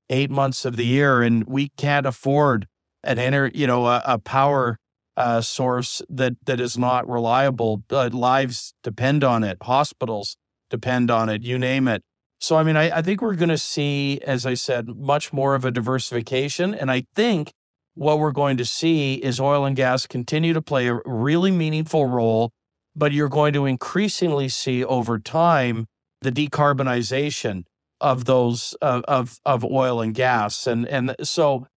eight 0.09 0.31
months 0.31 0.65
of 0.65 0.77
the 0.77 0.85
year, 0.85 1.21
and 1.21 1.43
we 1.45 1.69
can't 1.77 2.05
afford 2.05 2.67
an 3.03 3.17
ener- 3.17 3.53
you 3.53 3.67
know, 3.67 3.85
a, 3.87 4.01
a 4.05 4.17
power 4.17 4.77
uh, 5.17 5.41
source 5.41 6.01
that 6.09 6.33
that 6.45 6.59
is 6.59 6.77
not 6.77 7.07
reliable. 7.07 7.83
Uh, 7.89 8.09
lives 8.11 8.73
depend 8.81 9.23
on 9.23 9.43
it. 9.43 9.57
Hospitals 9.61 10.37
depend 10.69 11.11
on 11.11 11.29
it, 11.29 11.43
you 11.43 11.59
name 11.59 11.87
it. 11.87 12.01
So, 12.39 12.57
I 12.57 12.63
mean, 12.63 12.75
I, 12.75 12.97
I 12.97 13.01
think 13.01 13.21
we're 13.21 13.35
going 13.35 13.49
to 13.49 13.57
see, 13.57 14.19
as 14.25 14.45
I 14.45 14.53
said, 14.53 14.89
much 14.89 15.31
more 15.31 15.55
of 15.55 15.63
a 15.63 15.71
diversification. 15.71 16.73
And 16.73 16.91
I 16.91 17.05
think 17.15 17.53
what 17.95 18.19
we're 18.19 18.31
going 18.31 18.57
to 18.57 18.65
see 18.65 19.15
is 19.15 19.39
oil 19.39 19.65
and 19.65 19.75
gas 19.75 20.07
continue 20.07 20.53
to 20.53 20.61
play 20.61 20.87
a 20.87 20.99
really 21.05 21.51
meaningful 21.51 22.05
role, 22.05 22.51
but 22.95 23.11
you're 23.11 23.29
going 23.29 23.53
to 23.53 23.65
increasingly 23.65 24.49
see 24.49 24.83
over 24.83 25.19
time 25.19 25.87
the 26.21 26.31
decarbonization 26.31 27.63
of 28.01 28.25
those 28.25 28.75
uh, 28.81 29.01
of 29.07 29.39
of 29.45 29.63
oil 29.63 30.01
and 30.01 30.13
gas. 30.15 30.67
And 30.67 30.87
and 30.87 31.15
so 31.23 31.67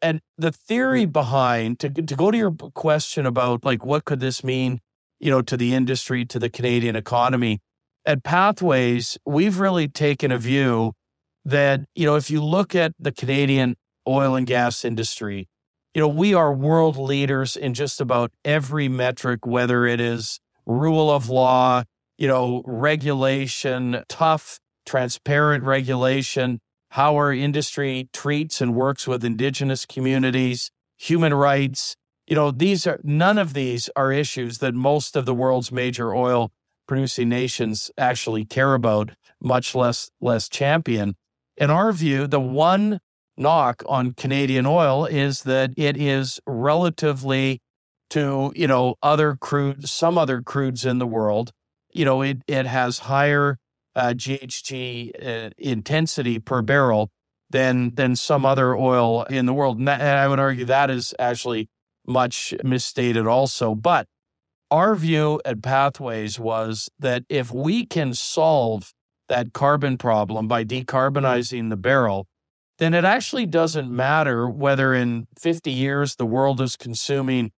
and 0.00 0.20
the 0.38 0.52
theory 0.52 1.06
behind 1.06 1.78
to 1.80 1.90
to 1.90 2.16
go 2.16 2.30
to 2.30 2.38
your 2.38 2.52
question 2.52 3.26
about 3.26 3.64
like 3.64 3.84
what 3.84 4.04
could 4.04 4.20
this 4.20 4.44
mean 4.44 4.80
you 5.18 5.30
know 5.30 5.42
to 5.42 5.56
the 5.56 5.74
industry 5.74 6.24
to 6.26 6.38
the 6.38 6.50
Canadian 6.50 6.96
economy 6.96 7.60
at 8.06 8.22
Pathways, 8.22 9.18
we've 9.26 9.58
really 9.58 9.88
taken 9.88 10.30
a 10.30 10.38
view 10.38 10.92
that, 11.44 11.80
you 11.94 12.06
know, 12.06 12.14
if 12.14 12.30
you 12.30 12.42
look 12.42 12.74
at 12.74 12.92
the 12.98 13.12
Canadian 13.12 13.76
oil 14.06 14.36
and 14.36 14.46
gas 14.46 14.84
industry, 14.84 15.48
you 15.96 16.02
know, 16.02 16.08
we 16.08 16.34
are 16.34 16.52
world 16.52 16.98
leaders 16.98 17.56
in 17.56 17.72
just 17.72 18.02
about 18.02 18.30
every 18.44 18.86
metric, 18.86 19.46
whether 19.46 19.86
it 19.86 19.98
is 19.98 20.38
rule 20.66 21.10
of 21.10 21.30
law, 21.30 21.84
you 22.18 22.28
know, 22.28 22.62
regulation, 22.66 24.04
tough, 24.06 24.60
transparent 24.84 25.64
regulation, 25.64 26.60
how 26.90 27.14
our 27.14 27.32
industry 27.32 28.10
treats 28.12 28.60
and 28.60 28.74
works 28.74 29.06
with 29.06 29.24
indigenous 29.24 29.86
communities, 29.86 30.70
human 30.98 31.32
rights. 31.32 31.96
You 32.26 32.36
know, 32.36 32.50
these 32.50 32.86
are 32.86 33.00
none 33.02 33.38
of 33.38 33.54
these 33.54 33.88
are 33.96 34.12
issues 34.12 34.58
that 34.58 34.74
most 34.74 35.16
of 35.16 35.24
the 35.24 35.34
world's 35.34 35.72
major 35.72 36.14
oil 36.14 36.52
producing 36.86 37.30
nations 37.30 37.90
actually 37.96 38.44
care 38.44 38.74
about, 38.74 39.12
much 39.40 39.74
less 39.74 40.10
less 40.20 40.46
champion. 40.50 41.16
In 41.56 41.70
our 41.70 41.90
view, 41.90 42.26
the 42.26 42.38
one 42.38 43.00
knock 43.36 43.82
on 43.86 44.12
Canadian 44.12 44.66
oil 44.66 45.04
is 45.06 45.42
that 45.42 45.72
it 45.76 45.96
is 45.96 46.40
relatively 46.46 47.60
to 48.10 48.52
you 48.54 48.66
know 48.66 48.96
other 49.02 49.36
crude 49.36 49.88
some 49.88 50.16
other 50.16 50.40
crudes 50.40 50.86
in 50.86 50.98
the 50.98 51.06
world. 51.06 51.52
You 51.92 52.04
know 52.04 52.22
it 52.22 52.38
it 52.46 52.66
has 52.66 53.00
higher 53.00 53.58
uh, 53.94 54.12
GHG 54.14 55.46
uh, 55.46 55.50
intensity 55.58 56.38
per 56.38 56.62
barrel 56.62 57.10
than 57.50 57.94
than 57.94 58.16
some 58.16 58.44
other 58.44 58.76
oil 58.76 59.24
in 59.24 59.46
the 59.46 59.54
world. 59.54 59.78
And, 59.78 59.88
that, 59.88 60.00
and 60.00 60.18
I 60.18 60.28
would 60.28 60.40
argue 60.40 60.64
that 60.66 60.90
is 60.90 61.14
actually 61.18 61.68
much 62.06 62.54
misstated 62.62 63.26
also. 63.26 63.74
But 63.74 64.06
our 64.70 64.94
view 64.94 65.40
at 65.44 65.62
Pathways 65.62 66.38
was 66.38 66.88
that 66.98 67.24
if 67.28 67.52
we 67.52 67.86
can 67.86 68.14
solve 68.14 68.92
that 69.28 69.52
carbon 69.52 69.96
problem 69.98 70.48
by 70.48 70.64
decarbonizing 70.64 71.70
the 71.70 71.76
barrel, 71.76 72.26
then 72.78 72.94
it 72.94 73.04
actually 73.04 73.46
doesn't 73.46 73.90
matter 73.90 74.48
whether 74.48 74.94
in 74.94 75.26
50 75.38 75.70
years 75.70 76.16
the 76.16 76.26
world 76.26 76.60
is 76.60 76.76
consuming 76.76 77.52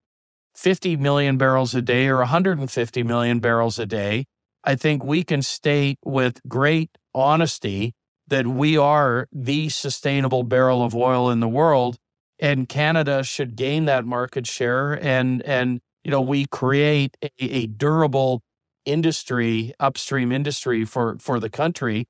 50 0.55 0.97
million 0.97 1.37
barrels 1.37 1.75
a 1.75 1.83
day 1.83 2.09
or 2.09 2.19
150 2.19 3.03
million 3.03 3.41
barrels 3.41 3.79
a 3.79 3.87
day. 3.87 4.27
I 4.65 4.75
think 4.75 5.05
we 5.05 5.23
can 5.23 5.43
state 5.43 5.99
with 6.05 6.41
great 6.49 6.91
honesty 7.15 7.95
that 8.27 8.47
we 8.47 8.77
are 8.77 9.29
the 9.33 9.69
sustainable 9.69 10.43
barrel 10.43 10.83
of 10.83 10.95
oil 10.95 11.31
in 11.31 11.41
the 11.41 11.49
world 11.49 11.97
and 12.39 12.69
Canada 12.69 13.25
should 13.25 13.57
gain 13.57 13.87
that 13.87 14.05
market 14.05 14.47
share 14.47 14.93
and 14.93 15.43
and 15.43 15.81
you 16.05 16.11
know, 16.11 16.21
we 16.21 16.47
create 16.47 17.17
a, 17.23 17.31
a 17.39 17.67
durable 17.67 18.43
industry, 18.85 19.75
upstream 19.79 20.33
industry 20.33 20.85
for 20.85 21.19
for 21.21 21.39
the 21.39 21.51
country. 21.51 22.07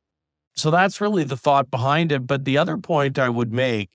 So 0.59 0.71
that's 0.71 1.01
really 1.01 1.25
the 1.25 1.37
thought 1.37 1.71
behind 1.71 2.13
it. 2.13 2.27
But 2.27 2.45
the 2.45 2.59
other 2.59 2.77
point 2.77 3.19
I 3.19 3.29
would 3.29 3.53
make 3.53 3.91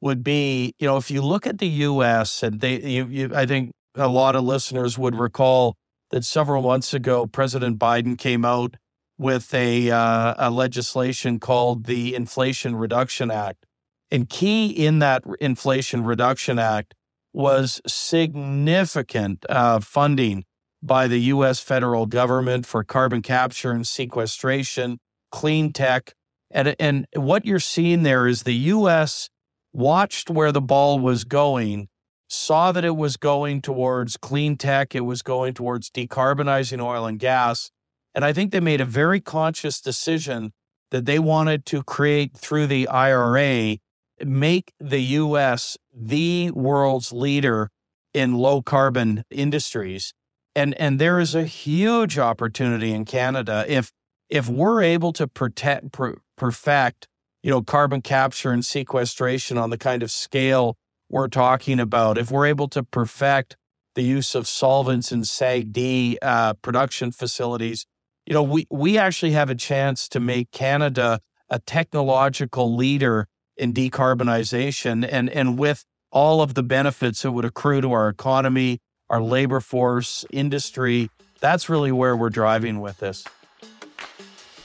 would 0.00 0.22
be, 0.22 0.74
you 0.78 0.86
know, 0.86 0.96
if 0.96 1.10
you 1.10 1.22
look 1.22 1.46
at 1.46 1.58
the 1.58 1.68
U.S. 1.68 2.42
and 2.42 2.60
they, 2.60 2.80
you, 2.80 3.06
you, 3.06 3.30
I 3.34 3.46
think 3.46 3.72
a 3.94 4.08
lot 4.08 4.36
of 4.36 4.44
listeners 4.44 4.98
would 4.98 5.16
recall 5.16 5.76
that 6.10 6.24
several 6.24 6.62
months 6.62 6.94
ago, 6.94 7.26
President 7.26 7.78
Biden 7.78 8.18
came 8.18 8.44
out 8.44 8.76
with 9.16 9.54
a, 9.54 9.90
uh, 9.90 10.34
a 10.36 10.50
legislation 10.50 11.40
called 11.40 11.86
the 11.86 12.14
Inflation 12.14 12.76
Reduction 12.76 13.30
Act. 13.30 13.64
And 14.10 14.28
key 14.28 14.68
in 14.68 14.98
that 14.98 15.22
Inflation 15.40 16.04
Reduction 16.04 16.58
Act 16.58 16.94
was 17.32 17.80
significant 17.86 19.44
uh, 19.48 19.80
funding 19.80 20.44
by 20.82 21.08
the 21.08 21.18
U.S. 21.20 21.60
federal 21.60 22.06
government 22.06 22.66
for 22.66 22.84
carbon 22.84 23.22
capture 23.22 23.70
and 23.70 23.86
sequestration, 23.86 24.98
clean 25.34 25.72
tech. 25.72 26.14
And, 26.52 26.76
and 26.78 27.06
what 27.16 27.44
you're 27.44 27.58
seeing 27.58 28.04
there 28.04 28.28
is 28.28 28.44
the 28.44 28.54
U.S. 28.76 29.28
watched 29.72 30.30
where 30.30 30.52
the 30.52 30.60
ball 30.60 31.00
was 31.00 31.24
going, 31.24 31.88
saw 32.28 32.70
that 32.70 32.84
it 32.84 32.94
was 32.94 33.16
going 33.16 33.60
towards 33.60 34.16
clean 34.16 34.56
tech, 34.56 34.94
it 34.94 35.00
was 35.00 35.22
going 35.22 35.52
towards 35.52 35.90
decarbonizing 35.90 36.80
oil 36.80 37.04
and 37.04 37.18
gas. 37.18 37.72
And 38.14 38.24
I 38.24 38.32
think 38.32 38.52
they 38.52 38.60
made 38.60 38.80
a 38.80 38.84
very 38.84 39.20
conscious 39.20 39.80
decision 39.80 40.52
that 40.92 41.04
they 41.04 41.18
wanted 41.18 41.66
to 41.66 41.82
create 41.82 42.36
through 42.36 42.68
the 42.68 42.86
IRA 42.86 43.78
make 44.24 44.72
the 44.78 45.00
US 45.00 45.76
the 45.92 46.52
world's 46.52 47.12
leader 47.12 47.70
in 48.12 48.34
low 48.34 48.62
carbon 48.62 49.24
industries. 49.30 50.14
And, 50.54 50.74
and 50.74 51.00
there 51.00 51.18
is 51.18 51.34
a 51.34 51.42
huge 51.42 52.20
opportunity 52.20 52.92
in 52.92 53.04
Canada 53.04 53.64
if 53.66 53.90
if 54.28 54.48
we're 54.48 54.82
able 54.82 55.12
to 55.12 55.26
protect 55.26 55.92
per, 55.92 56.16
perfect 56.36 57.08
you 57.42 57.50
know 57.50 57.62
carbon 57.62 58.02
capture 58.02 58.50
and 58.50 58.64
sequestration 58.64 59.58
on 59.58 59.70
the 59.70 59.78
kind 59.78 60.02
of 60.02 60.10
scale 60.10 60.76
we're 61.10 61.28
talking 61.28 61.78
about 61.78 62.18
if 62.18 62.30
we're 62.30 62.46
able 62.46 62.68
to 62.68 62.82
perfect 62.82 63.56
the 63.94 64.02
use 64.02 64.34
of 64.34 64.48
solvents 64.48 65.12
in 65.12 65.20
SAGD 65.20 66.16
uh, 66.22 66.54
production 66.54 67.12
facilities 67.12 67.86
you 68.26 68.34
know 68.34 68.42
we 68.42 68.66
we 68.70 68.98
actually 68.98 69.32
have 69.32 69.50
a 69.50 69.54
chance 69.54 70.08
to 70.08 70.20
make 70.20 70.50
Canada 70.50 71.20
a 71.50 71.58
technological 71.60 72.74
leader 72.74 73.28
in 73.56 73.72
decarbonization 73.72 75.06
and 75.10 75.30
and 75.30 75.58
with 75.58 75.84
all 76.10 76.40
of 76.40 76.54
the 76.54 76.62
benefits 76.62 77.22
that 77.22 77.32
would 77.32 77.44
accrue 77.44 77.80
to 77.80 77.92
our 77.92 78.08
economy, 78.08 78.78
our 79.10 79.20
labor 79.20 79.60
force, 79.60 80.24
industry, 80.30 81.10
that's 81.40 81.68
really 81.68 81.90
where 81.90 82.16
we're 82.16 82.30
driving 82.30 82.80
with 82.80 82.98
this. 82.98 83.24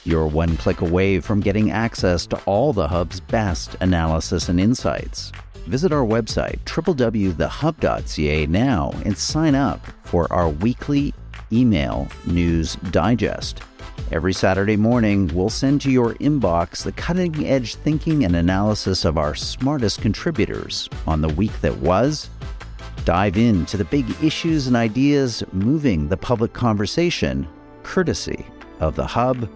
You're 0.06 0.28
one 0.28 0.56
click 0.58 0.82
away 0.82 1.20
from 1.20 1.42
getting 1.42 1.72
access 1.72 2.26
to 2.28 2.38
all 2.44 2.72
the 2.74 2.88
Hub's 2.88 3.20
best 3.20 3.76
analysis 3.82 4.48
and 4.50 4.60
insights. 4.60 5.32
Visit 5.68 5.92
our 5.92 6.06
website, 6.06 6.60
www.thehub.ca 6.66 8.46
now 8.48 8.92
and 9.06 9.18
sign 9.18 9.56
up 9.56 9.86
for 10.04 10.32
our 10.32 10.50
weekly 10.50 11.14
email 11.52 12.08
news 12.26 12.76
digest. 12.92 13.62
Every 14.12 14.34
Saturday 14.34 14.78
morning, 14.78 15.28
we'll 15.28 15.52
send 15.52 15.82
to 15.82 15.92
your 15.92 16.16
inbox 16.16 16.84
the 16.84 16.92
cutting 16.94 17.46
edge 17.46 17.76
thinking 17.76 18.26
and 18.26 18.36
analysis 18.36 19.06
of 19.06 19.18
our 19.18 19.36
smartest 19.36 20.02
contributors 20.02 20.90
on 21.06 21.22
the 21.22 21.30
week 21.30 21.60
that 21.62 21.78
was. 21.78 22.30
Dive 23.06 23.38
into 23.38 23.78
the 23.78 23.86
big 23.86 24.10
issues 24.24 24.66
and 24.66 24.76
ideas 24.76 25.44
moving 25.52 26.08
the 26.08 26.18
public 26.18 26.54
conversation, 26.54 27.48
courtesy 27.84 28.46
of 28.80 28.96
the 28.96 29.06
Hub. 29.06 29.48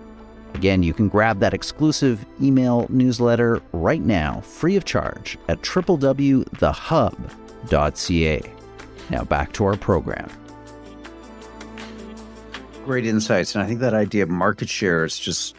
Again, 0.54 0.84
you 0.84 0.94
can 0.94 1.10
grab 1.10 1.40
that 1.40 1.54
exclusive 1.54 2.26
email 2.42 2.86
newsletter 2.90 3.62
right 3.72 4.02
now, 4.02 4.42
free 4.42 4.76
of 4.76 4.86
charge, 4.86 5.38
at 5.48 5.62
www.thehub.ca. 5.62 6.42
Now 9.10 9.24
back 9.24 9.52
to 9.54 9.66
our 9.66 9.76
program 9.76 10.30
great 12.84 13.06
insights. 13.06 13.56
And 13.56 13.64
I 13.64 13.68
think 13.68 13.80
that 13.80 13.94
idea 13.94 14.24
of 14.24 14.30
market 14.30 14.70
share 14.70 15.06
is 15.06 15.18
just 15.18 15.56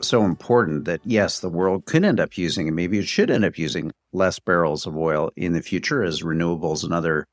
so 0.00 0.24
important 0.24 0.84
that 0.84 1.00
yes, 1.04 1.40
the 1.40 1.48
world 1.48 1.86
could 1.86 2.04
end 2.04 2.20
up 2.20 2.36
using, 2.36 2.66
and 2.66 2.76
maybe 2.76 2.98
it 2.98 3.06
should 3.06 3.30
end 3.30 3.44
up 3.44 3.58
using 3.58 3.92
less 4.12 4.38
barrels 4.38 4.86
of 4.86 4.96
oil 4.96 5.30
in 5.36 5.52
the 5.52 5.62
future 5.62 6.02
as 6.02 6.22
renewables 6.22 6.84
and 6.84 6.92
other 6.92 7.26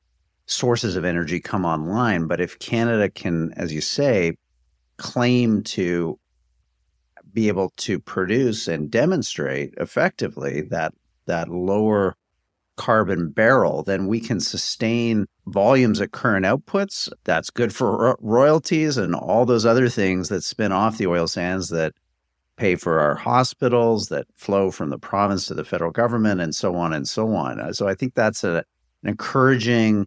sources 0.46 0.96
of 0.96 1.04
energy 1.04 1.40
come 1.40 1.64
online. 1.64 2.26
But 2.26 2.40
if 2.40 2.58
Canada 2.58 3.10
can, 3.10 3.52
as 3.54 3.72
you 3.72 3.80
say, 3.80 4.36
claim 4.96 5.62
to 5.64 6.18
be 7.34 7.48
able 7.48 7.72
to 7.76 7.98
produce 7.98 8.68
and 8.68 8.90
demonstrate 8.90 9.74
effectively 9.76 10.62
that 10.62 10.94
that 11.26 11.48
lower 11.48 12.14
carbon 12.76 13.30
barrel, 13.30 13.82
then 13.82 14.06
we 14.06 14.20
can 14.20 14.40
sustain 14.40 15.26
volumes 15.46 16.00
at 16.00 16.12
current 16.12 16.44
outputs. 16.44 17.08
That's 17.24 17.50
good 17.50 17.74
for 17.74 17.96
ro- 17.96 18.16
royalties 18.20 18.96
and 18.96 19.14
all 19.14 19.46
those 19.46 19.64
other 19.66 19.88
things 19.88 20.28
that 20.28 20.42
spin 20.42 20.72
off 20.72 20.98
the 20.98 21.06
oil 21.06 21.26
sands 21.26 21.68
that 21.68 21.92
pay 22.56 22.76
for 22.76 23.00
our 23.00 23.14
hospitals, 23.14 24.08
that 24.08 24.26
flow 24.36 24.70
from 24.70 24.90
the 24.90 24.98
province 24.98 25.46
to 25.46 25.54
the 25.54 25.64
federal 25.64 25.90
government, 25.90 26.40
and 26.40 26.54
so 26.54 26.76
on 26.76 26.92
and 26.92 27.08
so 27.08 27.34
on. 27.34 27.60
Uh, 27.60 27.72
so 27.72 27.88
I 27.88 27.94
think 27.94 28.14
that's 28.14 28.44
a, 28.44 28.64
an 29.02 29.10
encouraging 29.10 30.06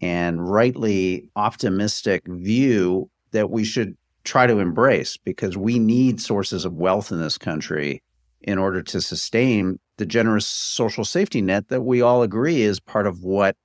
and 0.00 0.50
rightly 0.50 1.30
optimistic 1.34 2.22
view 2.26 3.10
that 3.32 3.50
we 3.50 3.64
should 3.64 3.96
try 4.28 4.46
to 4.46 4.58
embrace 4.58 5.16
because 5.16 5.56
we 5.56 5.78
need 5.78 6.20
sources 6.20 6.64
of 6.64 6.74
wealth 6.74 7.10
in 7.10 7.18
this 7.18 7.38
country 7.38 8.02
in 8.42 8.58
order 8.58 8.82
to 8.82 9.00
sustain 9.00 9.80
the 9.96 10.06
generous 10.06 10.46
social 10.46 11.04
safety 11.04 11.40
net 11.40 11.68
that 11.68 11.80
we 11.80 12.02
all 12.02 12.22
agree 12.22 12.60
is 12.60 12.78
part 12.78 13.06
of 13.06 13.24
what 13.24 13.56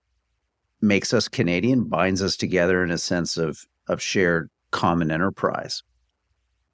makes 0.82 1.14
us 1.14 1.28
Canadian, 1.28 1.84
binds 1.84 2.22
us 2.22 2.38
together 2.38 2.84
in 2.84 2.92
a 2.92 2.98
sense 2.98 3.38
of 3.38 3.66
of 3.88 4.02
shared 4.02 4.50
common 4.72 5.12
enterprise. 5.12 5.84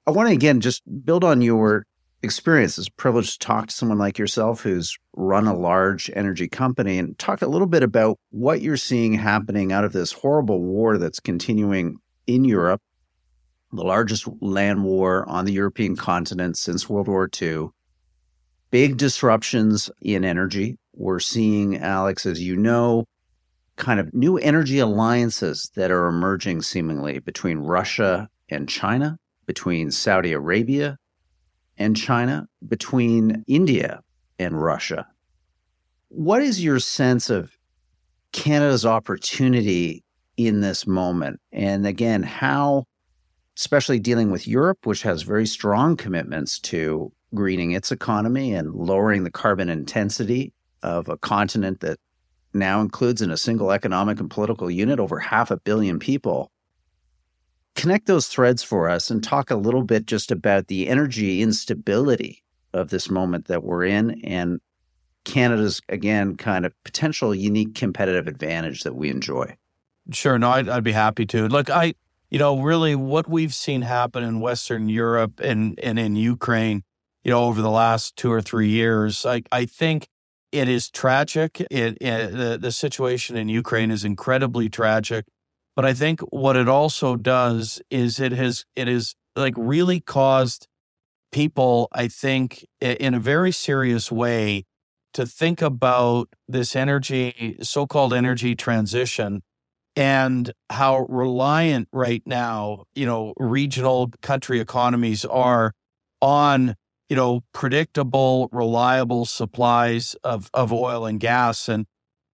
I 0.06 0.12
want 0.12 0.28
to 0.28 0.34
again 0.34 0.60
just 0.60 0.82
build 1.04 1.24
on 1.24 1.42
your 1.42 1.84
experience. 2.22 2.78
It's 2.78 2.86
a 2.86 2.92
privilege 2.92 3.32
to 3.32 3.38
talk 3.38 3.66
to 3.68 3.74
someone 3.74 3.98
like 3.98 4.18
yourself 4.18 4.60
who's 4.60 4.96
run 5.14 5.46
a 5.46 5.54
large 5.54 6.10
energy 6.14 6.48
company 6.48 6.98
and 6.98 7.18
talk 7.18 7.42
a 7.42 7.48
little 7.48 7.66
bit 7.66 7.82
about 7.82 8.18
what 8.30 8.60
you're 8.60 8.76
seeing 8.76 9.14
happening 9.14 9.72
out 9.72 9.84
of 9.84 9.92
this 9.92 10.12
horrible 10.12 10.62
war 10.62 10.96
that's 10.96 11.18
continuing 11.18 11.96
in 12.26 12.44
Europe, 12.44 12.80
the 13.72 13.84
largest 13.84 14.26
land 14.40 14.84
war 14.84 15.28
on 15.28 15.44
the 15.44 15.52
European 15.52 15.96
continent 15.96 16.56
since 16.56 16.88
World 16.88 17.08
War 17.08 17.28
II 17.40 17.68
big 18.70 18.96
disruptions 18.96 19.90
in 20.00 20.24
energy. 20.24 20.78
We're 20.94 21.20
seeing, 21.20 21.76
Alex, 21.76 22.26
as 22.26 22.40
you 22.40 22.56
know, 22.56 23.04
kind 23.76 24.00
of 24.00 24.12
new 24.14 24.36
energy 24.38 24.78
alliances 24.78 25.70
that 25.74 25.90
are 25.90 26.06
emerging 26.06 26.62
seemingly 26.62 27.18
between 27.18 27.58
Russia 27.58 28.28
and 28.48 28.68
China, 28.68 29.18
between 29.46 29.90
Saudi 29.90 30.32
Arabia 30.32 30.98
and 31.78 31.96
China, 31.96 32.46
between 32.66 33.44
India 33.46 34.00
and 34.38 34.60
Russia. 34.60 35.06
What 36.08 36.42
is 36.42 36.62
your 36.62 36.78
sense 36.78 37.30
of 37.30 37.56
Canada's 38.32 38.84
opportunity 38.84 40.04
in 40.36 40.60
this 40.60 40.86
moment? 40.86 41.40
And 41.52 41.86
again, 41.86 42.22
how, 42.22 42.84
especially 43.60 43.98
dealing 43.98 44.30
with 44.30 44.48
Europe, 44.48 44.86
which 44.86 45.02
has 45.02 45.20
very 45.20 45.46
strong 45.46 45.94
commitments 45.94 46.58
to 46.58 47.12
greening 47.34 47.72
its 47.72 47.92
economy 47.92 48.54
and 48.54 48.74
lowering 48.74 49.22
the 49.22 49.30
carbon 49.30 49.68
intensity 49.68 50.54
of 50.82 51.10
a 51.10 51.18
continent 51.18 51.80
that 51.80 51.98
now 52.54 52.80
includes 52.80 53.20
in 53.20 53.30
a 53.30 53.36
single 53.36 53.70
economic 53.70 54.18
and 54.18 54.30
political 54.30 54.70
unit 54.70 54.98
over 54.98 55.18
half 55.18 55.50
a 55.50 55.58
billion 55.58 55.98
people. 55.98 56.50
Connect 57.76 58.06
those 58.06 58.28
threads 58.28 58.62
for 58.62 58.88
us 58.88 59.10
and 59.10 59.22
talk 59.22 59.50
a 59.50 59.56
little 59.56 59.84
bit 59.84 60.06
just 60.06 60.30
about 60.30 60.68
the 60.68 60.88
energy 60.88 61.42
instability 61.42 62.42
of 62.72 62.88
this 62.88 63.10
moment 63.10 63.44
that 63.48 63.62
we're 63.62 63.84
in 63.84 64.24
and 64.24 64.58
Canada's, 65.24 65.82
again, 65.90 66.34
kind 66.34 66.64
of 66.64 66.72
potential 66.82 67.34
unique 67.34 67.74
competitive 67.74 68.26
advantage 68.26 68.84
that 68.84 68.94
we 68.94 69.10
enjoy. 69.10 69.54
Sure. 70.12 70.38
No, 70.38 70.48
I'd, 70.48 70.66
I'd 70.66 70.82
be 70.82 70.92
happy 70.92 71.26
to. 71.26 71.46
Look, 71.46 71.68
I, 71.68 71.92
you 72.30 72.38
know, 72.38 72.60
really 72.60 72.94
what 72.94 73.28
we've 73.28 73.54
seen 73.54 73.82
happen 73.82 74.22
in 74.22 74.40
Western 74.40 74.88
Europe 74.88 75.40
and, 75.40 75.78
and 75.82 75.98
in 75.98 76.16
Ukraine 76.16 76.82
you 77.22 77.30
know, 77.30 77.44
over 77.44 77.60
the 77.60 77.70
last 77.70 78.16
two 78.16 78.32
or 78.32 78.40
three 78.40 78.68
years. 78.68 79.26
I, 79.26 79.42
I 79.52 79.66
think 79.66 80.08
it 80.52 80.68
is 80.68 80.90
tragic. 80.90 81.60
It, 81.70 81.98
it, 82.00 82.32
the, 82.32 82.58
the 82.60 82.72
situation 82.72 83.36
in 83.36 83.48
Ukraine 83.48 83.90
is 83.90 84.04
incredibly 84.04 84.68
tragic. 84.68 85.26
But 85.76 85.84
I 85.84 85.94
think 85.94 86.20
what 86.20 86.56
it 86.56 86.68
also 86.68 87.16
does 87.16 87.80
is 87.90 88.18
it 88.18 88.32
has 88.32 88.64
it 88.74 88.88
is 88.88 89.14
like 89.36 89.54
really 89.56 90.00
caused 90.00 90.66
people, 91.30 91.88
I 91.92 92.08
think, 92.08 92.66
in 92.80 93.14
a 93.14 93.20
very 93.20 93.52
serious 93.52 94.10
way 94.10 94.64
to 95.14 95.24
think 95.24 95.62
about 95.62 96.28
this 96.48 96.74
energy, 96.74 97.56
so-called 97.62 98.12
energy 98.12 98.54
transition 98.56 99.42
and 100.00 100.52
how 100.70 101.06
reliant 101.08 101.88
right 101.92 102.22
now, 102.24 102.84
you 102.94 103.04
know, 103.04 103.34
regional 103.36 104.10
country 104.22 104.58
economies 104.58 105.24
are 105.26 105.72
on 106.22 106.74
you 107.10 107.16
know, 107.16 107.42
predictable, 107.52 108.48
reliable 108.52 109.26
supplies 109.26 110.14
of, 110.22 110.48
of 110.54 110.72
oil 110.72 111.04
and 111.04 111.18
gas. 111.18 111.68
And, 111.68 111.86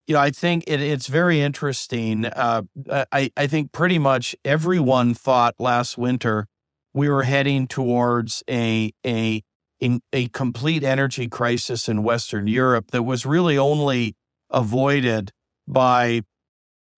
you 0.07 0.15
know, 0.15 0.21
I 0.21 0.31
think 0.31 0.65
it, 0.67 0.83
it's 0.83 1.07
very 1.07 1.41
interesting. 1.41 2.27
Uh, 2.27 2.63
I, 3.11 3.33
I 3.37 3.47
think 3.47 3.73
pretty 3.73 3.99
much 3.99 4.37
everyone 4.45 5.15
thought 5.15 5.55
last 5.59 5.97
winter 5.97 6.47
we 6.93 7.09
were 7.09 7.23
heading 7.23 7.67
towards 7.67 8.43
a, 8.51 8.93
a, 9.05 9.43
a, 9.83 9.99
a 10.13 10.29
complete 10.29 10.85
energy 10.85 11.27
crisis 11.27 11.89
in 11.89 12.03
Western 12.03 12.47
Europe 12.47 12.91
that 12.91 13.03
was 13.03 13.25
really 13.25 13.57
only 13.57 14.15
avoided 14.51 15.33
by 15.67 16.21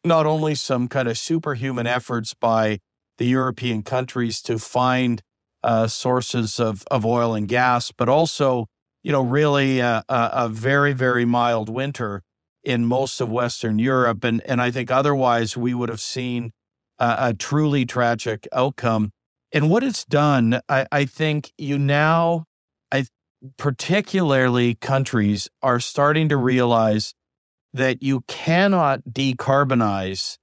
not 0.09 0.27
only 0.27 0.55
some 0.55 0.89
kind 0.89 1.07
of 1.09 1.19
superhuman 1.19 1.87
efforts 1.87 2.35
by 2.35 2.81
the 3.19 3.27
European 3.27 3.83
countries 3.83 4.41
to 4.43 4.59
find 4.59 5.23
uh, 5.63 5.87
sources 5.87 6.59
of, 6.59 6.85
of 6.91 7.05
oil 7.05 7.35
and 7.35 7.49
gas, 7.49 7.93
but 7.93 8.09
also, 8.09 8.67
you 9.03 9.13
know, 9.13 9.23
really 9.23 9.81
a, 9.81 10.05
a, 10.09 10.49
very, 10.49 10.93
very 10.93 11.25
mild 11.25 11.69
winter 11.69 12.23
in 12.65 12.85
most 12.85 13.21
of 13.21 13.29
Western 13.29 13.79
Europe. 13.79 14.25
And, 14.25 14.41
and 14.43 14.61
I 14.61 14.71
think 14.71 14.91
otherwise 14.91 15.57
we 15.57 15.75
would 15.75 15.89
have 15.89 16.01
seen 16.01 16.53
a, 16.99 17.17
a 17.19 17.35
truly 17.35 17.85
tragic 17.85 18.47
outcome. 18.53 19.11
And 19.53 19.71
what 19.71 19.83
it's 19.83 20.05
done, 20.05 20.61
I, 20.69 20.87
I 20.93 21.05
think 21.05 21.53
you 21.59 21.79
now, 21.79 22.45
I, 22.93 23.07
particularly 23.57 24.75
countries, 24.75 25.49
are 25.63 25.81
starting 25.81 26.29
to 26.29 26.37
realize 26.37 27.15
that 27.73 28.03
you 28.03 28.23
cannot 28.27 29.01
decarbonize 29.11 30.39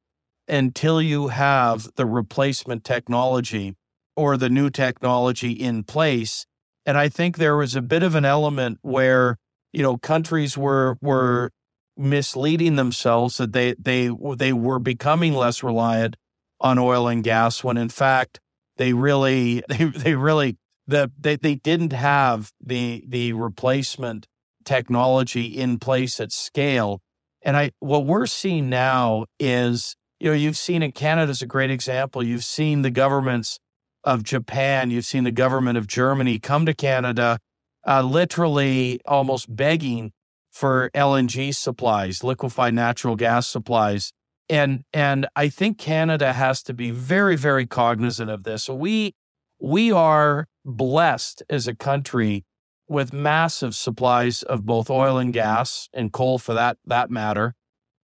until 0.48 1.02
you 1.02 1.30
have 1.30 1.90
the 1.96 2.06
replacement 2.06 2.84
technology 2.84 3.76
or 4.16 4.38
the 4.38 4.50
new 4.50 4.70
technology 4.70 5.52
in 5.52 5.84
place. 5.84 6.46
And 6.86 6.98
I 6.98 7.10
think 7.10 7.38
there 7.38 7.58
was 7.58 7.76
a 7.76 7.82
bit 7.82 8.04
of 8.04 8.16
an 8.16 8.26
element 8.26 8.80
where, 8.82 9.38
you 9.74 9.82
know, 9.82 9.98
countries 9.98 10.58
were 10.58 10.98
were 11.02 11.52
misleading 11.98 12.76
themselves 12.76 13.38
that 13.38 13.54
they 13.54 13.74
they 13.80 14.10
they 14.36 14.54
were 14.54 14.80
becoming 14.80 15.34
less 15.34 15.64
reliant 15.64 16.16
on 16.60 16.78
oil 16.78 17.08
and 17.08 17.24
gas 17.24 17.64
when 17.64 17.78
in 17.78 17.90
fact 17.90 18.40
they 18.78 18.94
really 18.94 19.64
they, 19.70 19.86
they 19.86 20.16
really 20.16 20.58
the 20.88 21.12
they, 21.20 21.36
they 21.36 21.56
didn't 21.56 21.94
have 21.94 22.52
the 22.64 23.04
the 23.08 23.34
replacement 23.34 24.28
technology 24.64 25.46
in 25.46 25.80
place 25.80 26.20
at 26.20 26.32
scale 26.32 27.02
and 27.46 27.56
i 27.56 27.72
what 27.80 28.06
we're 28.06 28.26
seeing 28.26 28.70
now 28.70 29.26
is 29.40 29.96
you 30.20 30.30
know 30.30 30.36
you've 30.36 30.58
seen 30.58 30.84
in 30.84 30.92
canada 30.92 31.32
is 31.32 31.42
a 31.42 31.48
great 31.48 31.72
example 31.72 32.22
you've 32.22 32.44
seen 32.44 32.82
the 32.82 32.92
governments 32.92 33.60
of 34.04 34.24
japan 34.24 34.92
you've 34.92 35.06
seen 35.06 35.24
the 35.24 35.32
government 35.32 35.78
of 35.78 35.88
germany 35.88 36.38
come 36.38 36.66
to 36.66 36.74
canada 36.74 37.40
uh, 37.88 38.02
literally 38.02 39.00
almost 39.06 39.56
begging 39.56 40.12
for 40.52 40.92
lng 40.94 41.56
supplies 41.56 42.24
liquefied 42.24 42.74
natural 42.74 43.16
gas 43.16 43.48
supplies 43.48 44.12
and 44.50 44.84
and 44.94 45.28
I 45.36 45.50
think 45.50 45.78
Canada 45.78 46.34
has 46.34 46.62
to 46.64 46.74
be 46.74 46.92
very 46.92 47.36
very 47.36 47.66
cognizant 47.66 48.30
of 48.30 48.44
this. 48.44 48.70
We 48.70 49.16
we 49.60 49.92
are 49.92 50.48
blessed 50.64 51.44
as 51.50 51.68
a 51.68 51.76
country 51.76 52.44
with 52.88 53.13
massive 53.13 53.76
supplies 53.76 54.43
of 54.43 54.65
both 54.65 54.89
oil 54.89 55.17
and 55.17 55.34
gas 55.34 55.89
and 55.93 56.12
coal 56.12 56.38
for 56.38 56.54
that 56.54 56.78
that 56.86 57.10
matter 57.10 57.56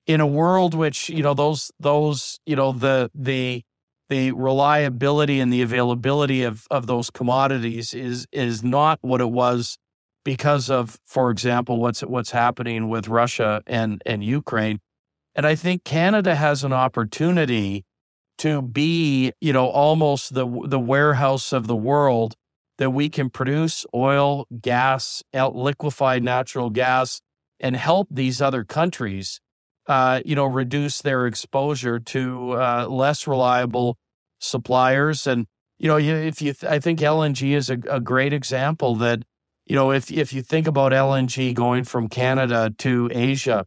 in 0.07 0.21
a 0.21 0.27
world 0.27 0.75
which 0.75 1.09
you 1.09 1.23
know 1.23 1.35
those 1.35 1.71
those 1.79 2.39
you 2.47 2.57
know 2.57 2.73
the 2.73 3.11
the 3.15 3.63
the 4.09 4.33
reliability 4.33 5.41
and 5.41 5.53
the 5.53 5.63
availability 5.63 6.43
of 6.43 6.67
of 6.71 6.87
those 6.87 7.11
commodities 7.11 7.95
is 7.95 8.27
is 8.33 8.63
not 8.63 8.99
what 9.03 9.21
it 9.21 9.31
was 9.31 9.79
because 10.25 10.71
of 10.71 10.99
for 11.05 11.31
example 11.31 11.79
what's 11.79 12.01
what's 12.01 12.31
happening 12.31 12.89
with 12.89 13.09
Russia 13.09 13.63
and 13.67 14.03
and 14.05 14.23
Ukraine. 14.25 14.81
And 15.35 15.47
I 15.47 15.55
think 15.55 15.85
Canada 15.85 16.37
has 16.37 16.63
an 16.65 16.73
opportunity 16.73 17.85
to 18.39 18.63
be, 18.63 19.33
you 19.41 19.53
know, 19.53 19.69
almost 19.69 20.35
the 20.35 20.47
the 20.67 20.81
warehouse 20.81 21.53
of 21.53 21.67
the 21.67 21.77
world 21.77 22.35
that 22.79 22.91
we 22.91 23.09
can 23.09 23.31
produce 23.31 23.87
oil, 23.95 24.47
gas, 24.61 25.23
liquefied 25.33 26.23
natural 26.23 26.71
gas, 26.71 27.21
and 27.61 27.77
help 27.77 28.09
these 28.11 28.43
other 28.43 28.65
countries, 28.65 29.41
uh, 29.87 30.21
you 30.25 30.35
know, 30.35 30.47
reduce 30.47 31.01
their 31.01 31.27
exposure 31.27 31.99
to 31.99 32.53
uh, 32.53 32.87
less 32.89 33.27
reliable 33.27 33.97
suppliers. 34.39 35.27
And 35.27 35.47
you 35.79 35.89
know, 35.89 35.99
if 35.99 36.41
you, 36.41 36.53
th- 36.53 36.71
I 36.71 36.79
think 36.79 37.01
LNG 37.01 37.55
is 37.55 37.71
a, 37.71 37.79
a 37.91 38.01
great 38.01 38.33
example 38.33 38.95
that, 38.97 39.23
you 39.67 39.75
know, 39.75 39.91
if 39.91 40.11
if 40.11 40.33
you 40.33 40.43
think 40.43 40.67
about 40.67 40.93
LNG 40.93 41.55
going 41.55 41.85
from 41.85 42.09
Canada 42.09 42.73
to 42.79 43.11
Asia, 43.13 43.67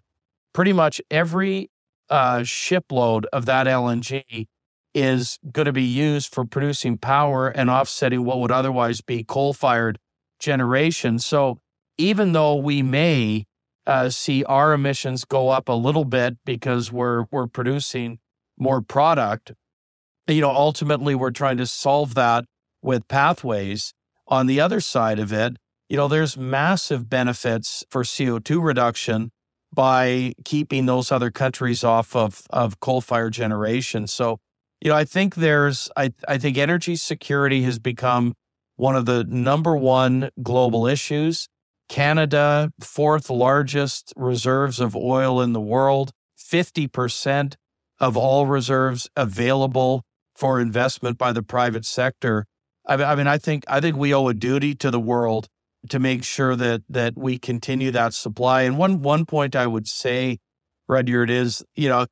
pretty 0.54 0.74
much 0.74 1.02
every 1.10 1.70
uh, 2.10 2.44
shipload 2.44 3.26
of 3.34 3.46
that 3.46 3.68
LNG 3.68 4.48
is 4.94 5.38
going 5.52 5.66
to 5.66 5.74
be 5.74 5.84
used 5.84 6.34
for 6.34 6.46
producing 6.46 6.98
power 6.98 7.48
and 7.50 7.70
offsetting 7.70 8.24
what 8.24 8.40
would 8.40 8.52
otherwise 8.52 9.02
be 9.02 9.24
coal 9.24 9.54
fired 9.54 10.00
generation. 10.40 11.20
So 11.20 11.60
even 11.98 12.32
though 12.32 12.56
we 12.56 12.82
may 12.82 13.46
uh, 13.86 14.10
see 14.10 14.44
our 14.46 14.74
emissions 14.74 15.24
go 15.26 15.50
up 15.50 15.70
a 15.70 15.74
little 15.74 16.06
bit 16.06 16.38
because 16.46 16.92
we're 16.92 17.26
we're 17.32 17.48
producing 17.48 18.20
more 18.58 18.82
product, 18.82 19.54
you 20.28 20.42
know, 20.42 20.52
ultimately 20.52 21.16
we're 21.16 21.32
trying 21.32 21.58
to 21.58 21.66
solve 21.66 22.16
that 22.16 22.46
with 22.82 23.08
pathways. 23.08 23.94
On 24.28 24.46
the 24.46 24.60
other 24.60 24.82
side 24.82 25.20
of 25.20 25.32
it, 25.32 25.56
you 25.88 25.96
know, 25.96 26.10
there's 26.10 26.36
massive 26.36 27.10
benefits 27.10 27.86
for 27.90 28.04
CO2 28.04 28.62
reduction 28.62 29.32
by 29.74 30.34
keeping 30.44 30.86
those 30.86 31.12
other 31.12 31.32
countries 31.32 31.84
off 31.84 32.16
of, 32.16 32.42
of 32.50 32.80
coal 32.80 33.00
fired 33.00 33.34
generation. 33.34 34.08
So, 34.08 34.40
you 34.82 34.92
know, 34.92 34.96
I 34.96 35.06
think 35.06 35.36
there's, 35.36 35.90
I, 35.96 36.14
I 36.28 36.38
think 36.38 36.58
energy 36.58 36.96
security 36.96 37.64
has 37.64 37.80
become 37.80 38.34
one 38.76 38.96
of 38.96 39.06
the 39.06 39.24
number 39.24 39.76
one 39.76 40.30
global 40.42 40.88
issues. 40.88 41.48
Canada, 41.90 42.72
fourth 42.82 43.30
largest 43.30 44.14
reserves 44.16 44.80
of 44.80 44.96
oil 44.96 45.42
in 45.42 45.54
the 45.54 45.62
world, 45.62 46.12
50% 46.38 47.56
of 48.00 48.18
all 48.18 48.46
reserves 48.46 49.10
available 49.16 50.04
for 50.36 50.60
investment 50.60 51.18
by 51.18 51.32
the 51.32 51.42
private 51.42 51.86
sector. 51.86 52.46
I, 52.86 52.96
I 52.96 53.16
mean, 53.16 53.28
I 53.28 53.38
think, 53.38 53.64
I 53.68 53.80
think 53.80 53.96
we 53.96 54.14
owe 54.14 54.28
a 54.28 54.34
duty 54.34 54.76
to 54.76 54.92
the 54.92 55.00
world 55.00 55.48
to 55.90 56.00
make 56.00 56.24
sure 56.24 56.56
that 56.56 56.84
that 56.90 57.18
we 57.18 57.38
continue 57.38 57.92
that 57.92 58.14
supply. 58.14 58.64
And 58.64 58.78
one 58.78 59.02
one 59.02 59.26
point 59.26 59.56
I 59.56 59.68
would 59.68 59.88
say, 59.88 60.40
Rudyard, 60.88 61.30
is 61.30 61.64
you 61.76 61.90
know, 61.90 62.08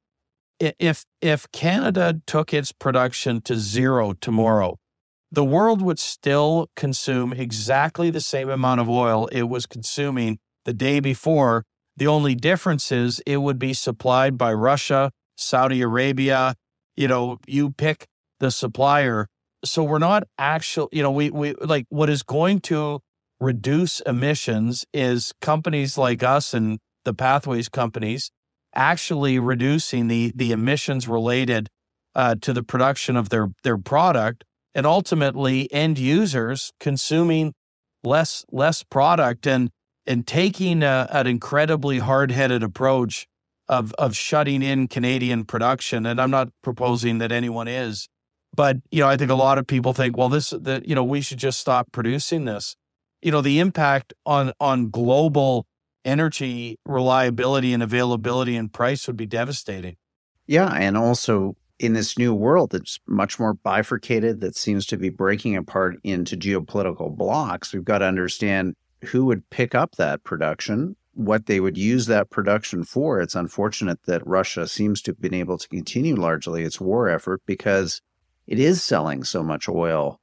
if 0.59 1.05
if 1.21 1.51
Canada 1.51 2.21
took 2.25 2.53
its 2.53 2.71
production 2.71 3.41
to 3.41 3.57
zero 3.57 4.13
tomorrow, 4.13 4.77
the 5.31 5.43
world 5.43 5.81
would 5.81 5.99
still 5.99 6.69
consume 6.75 7.33
exactly 7.33 8.09
the 8.09 8.21
same 8.21 8.49
amount 8.49 8.81
of 8.81 8.89
oil 8.89 9.27
it 9.27 9.43
was 9.43 9.65
consuming 9.65 10.39
the 10.65 10.73
day 10.73 10.99
before. 10.99 11.65
The 11.97 12.07
only 12.07 12.35
difference 12.35 12.91
is 12.91 13.21
it 13.25 13.37
would 13.37 13.59
be 13.59 13.73
supplied 13.73 14.37
by 14.37 14.53
Russia, 14.53 15.11
Saudi 15.37 15.81
Arabia. 15.81 16.55
You 16.95 17.07
know, 17.07 17.39
you 17.47 17.71
pick 17.71 18.07
the 18.39 18.51
supplier. 18.51 19.27
So 19.63 19.83
we're 19.83 19.99
not 19.99 20.23
actually, 20.37 20.89
you 20.91 21.03
know, 21.03 21.11
we 21.11 21.29
we 21.31 21.53
like 21.55 21.85
what 21.89 22.09
is 22.09 22.23
going 22.23 22.61
to 22.61 22.99
reduce 23.39 23.99
emissions 24.01 24.85
is 24.93 25.33
companies 25.41 25.97
like 25.97 26.23
us 26.23 26.53
and 26.53 26.79
the 27.03 27.13
pathways 27.13 27.69
companies 27.69 28.31
actually 28.75 29.39
reducing 29.39 30.07
the 30.07 30.31
the 30.35 30.51
emissions 30.51 31.07
related 31.07 31.69
uh, 32.15 32.35
to 32.41 32.53
the 32.53 32.63
production 32.63 33.15
of 33.15 33.29
their 33.29 33.49
their 33.63 33.77
product 33.77 34.43
and 34.73 34.85
ultimately 34.85 35.71
end 35.71 35.97
users 35.97 36.71
consuming 36.79 37.53
less 38.03 38.45
less 38.51 38.83
product 38.83 39.47
and 39.47 39.69
and 40.07 40.27
taking 40.27 40.83
a, 40.83 41.07
an 41.11 41.25
incredibly 41.25 41.99
hard-headed 41.99 42.63
approach 42.63 43.27
of 43.67 43.93
of 43.93 44.15
shutting 44.15 44.61
in 44.61 44.87
Canadian 44.87 45.45
production. 45.45 46.05
And 46.05 46.21
I'm 46.21 46.31
not 46.31 46.49
proposing 46.61 47.17
that 47.17 47.31
anyone 47.31 47.67
is 47.67 48.07
but 48.55 48.77
you 48.91 49.01
know 49.01 49.07
I 49.07 49.17
think 49.17 49.31
a 49.31 49.35
lot 49.35 49.57
of 49.57 49.67
people 49.67 49.93
think 49.93 50.17
well 50.17 50.29
this 50.29 50.51
that 50.51 50.87
you 50.87 50.95
know 50.95 51.03
we 51.03 51.21
should 51.21 51.37
just 51.37 51.59
stop 51.59 51.91
producing 51.91 52.45
this. 52.45 52.75
You 53.21 53.31
know 53.31 53.41
the 53.41 53.59
impact 53.59 54.13
on 54.25 54.53
on 54.59 54.89
global 54.89 55.65
energy 56.05 56.79
reliability 56.85 57.73
and 57.73 57.83
availability 57.83 58.55
and 58.55 58.71
price 58.71 59.07
would 59.07 59.17
be 59.17 59.25
devastating. 59.25 59.97
Yeah, 60.47 60.71
and 60.71 60.95
also 60.95 61.55
in 61.79 61.93
this 61.93 62.17
new 62.17 62.33
world 62.33 62.71
that's 62.71 62.99
much 63.07 63.39
more 63.39 63.53
bifurcated 63.53 64.39
that 64.39 64.55
seems 64.55 64.85
to 64.85 64.97
be 64.97 65.09
breaking 65.09 65.55
apart 65.55 65.97
into 66.03 66.37
geopolitical 66.37 67.15
blocks, 67.15 67.73
we've 67.73 67.83
got 67.83 67.97
to 67.99 68.05
understand 68.05 68.75
who 69.05 69.25
would 69.25 69.49
pick 69.49 69.75
up 69.75 69.95
that 69.95 70.23
production, 70.23 70.95
what 71.13 71.47
they 71.47 71.59
would 71.59 71.77
use 71.77 72.05
that 72.05 72.29
production 72.29 72.83
for. 72.83 73.19
It's 73.19 73.35
unfortunate 73.35 74.03
that 74.05 74.25
Russia 74.25 74.67
seems 74.67 75.01
to 75.01 75.11
have 75.11 75.21
been 75.21 75.33
able 75.33 75.57
to 75.57 75.67
continue 75.67 76.15
largely 76.15 76.63
its 76.63 76.79
war 76.79 77.09
effort 77.09 77.41
because 77.45 78.01
it 78.47 78.59
is 78.59 78.83
selling 78.83 79.23
so 79.23 79.43
much 79.43 79.67
oil 79.67 80.19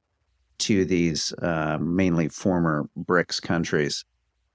to 0.59 0.85
these 0.85 1.33
uh, 1.41 1.77
mainly 1.79 2.29
former 2.29 2.87
BRICS 2.97 3.41
countries. 3.41 4.05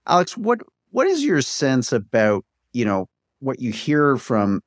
Alex, 0.07 0.37
what 0.37 0.61
what 0.91 1.07
is 1.07 1.25
your 1.25 1.43
sense 1.43 1.93
about 1.93 2.45
you 2.73 2.85
know 2.85 3.09
what 3.41 3.61
you 3.61 3.73
hear 3.73 4.17
from 4.17 4.61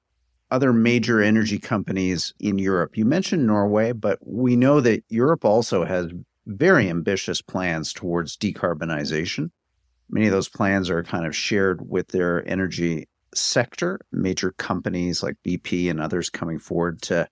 other 0.49 0.73
major 0.73 1.21
energy 1.21 1.60
companies 1.60 2.34
in 2.39 2.57
Europe? 2.57 2.97
You 2.97 3.05
mentioned 3.05 3.47
Norway, 3.47 3.91
but 3.93 4.19
we 4.21 4.55
know 4.55 4.81
that 4.81 5.03
Europe 5.10 5.45
also 5.45 5.86
has 5.86 6.12
very 6.45 6.89
ambitious 6.89 7.41
plans 7.41 7.93
towards 7.93 8.38
decarbonization. 8.38 9.51
Many 10.10 10.25
of 10.25 10.34
those 10.34 10.49
plans 10.49 10.89
are 10.89 11.03
kind 11.03 11.25
of 11.25 11.36
shared 11.36 11.89
with 11.89 12.10
their 12.10 12.47
energy 12.47 13.07
sector, 13.34 13.99
major 14.12 14.51
companies 14.51 15.23
like 15.23 15.38
BP 15.45 15.89
and 15.89 16.01
others 16.01 16.29
coming 16.29 16.60
forward 16.60 17.01
to 17.03 17.27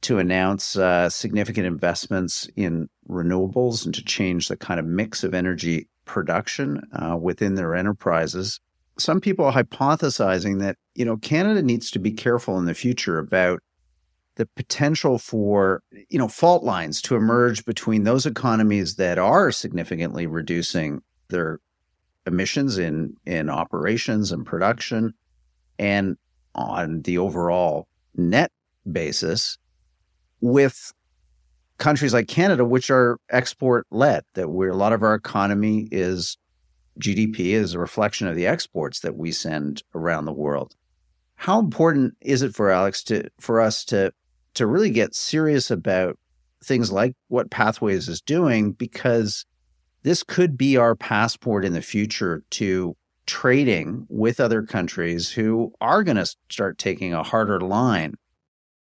to 0.00 0.18
announce 0.18 0.76
uh, 0.76 1.10
significant 1.10 1.66
investments 1.66 2.48
in 2.54 2.88
renewables 3.08 3.84
and 3.84 3.92
to 3.92 4.04
change 4.04 4.46
the 4.46 4.56
kind 4.56 4.78
of 4.78 4.86
mix 4.86 5.24
of 5.24 5.34
energy 5.34 5.88
production 6.08 6.82
uh, 6.92 7.16
within 7.16 7.54
their 7.54 7.76
enterprises. 7.76 8.58
Some 8.98 9.20
people 9.20 9.44
are 9.44 9.52
hypothesizing 9.52 10.58
that 10.58 10.76
you 10.96 11.04
know 11.04 11.16
Canada 11.16 11.62
needs 11.62 11.92
to 11.92 12.00
be 12.00 12.10
careful 12.10 12.58
in 12.58 12.64
the 12.64 12.74
future 12.74 13.18
about 13.18 13.60
the 14.34 14.46
potential 14.46 15.18
for 15.18 15.82
you 16.08 16.18
know 16.18 16.26
fault 16.26 16.64
lines 16.64 17.00
to 17.02 17.14
emerge 17.14 17.64
between 17.64 18.02
those 18.02 18.26
economies 18.26 18.96
that 18.96 19.18
are 19.18 19.52
significantly 19.52 20.26
reducing 20.26 21.02
their 21.28 21.60
emissions 22.26 22.78
in 22.78 23.14
in 23.24 23.48
operations 23.50 24.32
and 24.32 24.44
production 24.44 25.14
and 25.78 26.16
on 26.54 27.02
the 27.02 27.18
overall 27.18 27.86
net 28.16 28.50
basis 28.90 29.58
with 30.40 30.92
countries 31.78 32.12
like 32.12 32.28
Canada, 32.28 32.64
which 32.64 32.90
are 32.90 33.18
export 33.30 33.86
led, 33.90 34.24
that 34.34 34.50
where 34.50 34.70
a 34.70 34.76
lot 34.76 34.92
of 34.92 35.02
our 35.02 35.14
economy 35.14 35.88
is 35.90 36.36
GDP 37.00 37.52
is 37.52 37.74
a 37.74 37.78
reflection 37.78 38.26
of 38.26 38.36
the 38.36 38.46
exports 38.46 39.00
that 39.00 39.16
we 39.16 39.32
send 39.32 39.82
around 39.94 40.24
the 40.24 40.32
world. 40.32 40.74
How 41.36 41.60
important 41.60 42.14
is 42.20 42.42
it 42.42 42.54
for 42.54 42.70
Alex 42.70 43.02
to 43.04 43.28
for 43.40 43.60
us 43.60 43.84
to 43.86 44.12
to 44.54 44.66
really 44.66 44.90
get 44.90 45.14
serious 45.14 45.70
about 45.70 46.18
things 46.64 46.90
like 46.90 47.14
what 47.28 47.50
Pathways 47.50 48.08
is 48.08 48.20
doing 48.20 48.72
because 48.72 49.46
this 50.02 50.24
could 50.24 50.58
be 50.58 50.76
our 50.76 50.96
passport 50.96 51.64
in 51.64 51.74
the 51.74 51.82
future 51.82 52.42
to 52.50 52.96
trading 53.26 54.06
with 54.08 54.40
other 54.40 54.62
countries 54.62 55.30
who 55.30 55.72
are 55.80 56.02
going 56.02 56.16
to 56.16 56.26
start 56.50 56.78
taking 56.78 57.12
a 57.12 57.22
harder 57.22 57.60
line 57.60 58.14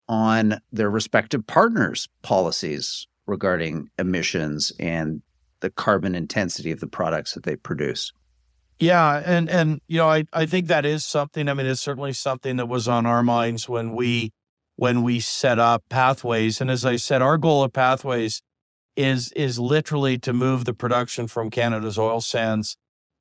on 0.09 0.61
their 0.73 0.90
respective 0.90 1.47
partners' 1.47 2.09
policies 2.23 3.07
regarding 3.27 3.88
emissions 3.99 4.73
and 4.79 5.23
the 5.61 5.71
carbon 5.71 6.14
intensity 6.14 6.71
of 6.71 6.81
the 6.81 6.87
products 6.87 7.33
that 7.33 7.45
they 7.45 7.57
produce. 7.57 8.12
Yeah, 8.79 9.23
and 9.25 9.49
and 9.49 9.81
you 9.87 9.99
know, 9.99 10.09
I 10.09 10.25
I 10.33 10.47
think 10.47 10.67
that 10.67 10.85
is 10.85 11.05
something. 11.05 11.49
I 11.49 11.55
mean, 11.55 11.67
it's 11.67 11.81
certainly 11.81 12.12
something 12.12 12.57
that 12.57 12.67
was 12.67 12.88
on 12.88 13.07
our 13.07 13.23
minds 13.23 13.69
when 13.69 13.95
we 13.95 14.33
when 14.77 15.03
we 15.03 15.21
set 15.21 15.59
up 15.59 15.85
pathways. 15.88 16.61
And 16.61 16.71
as 16.71 16.85
I 16.85 16.97
said, 16.97 17.23
our 17.23 17.38
goal 17.38 17.62
of 17.62 17.73
pathways 17.73 18.43
is 18.97 19.33
is 19.33 19.59
literally 19.59 20.19
to 20.19 20.33
move 20.33 20.64
the 20.64 20.75
production 20.75 21.29
from 21.29 21.51
Canada's 21.51 21.99
oil 21.99 22.21
sands 22.21 22.77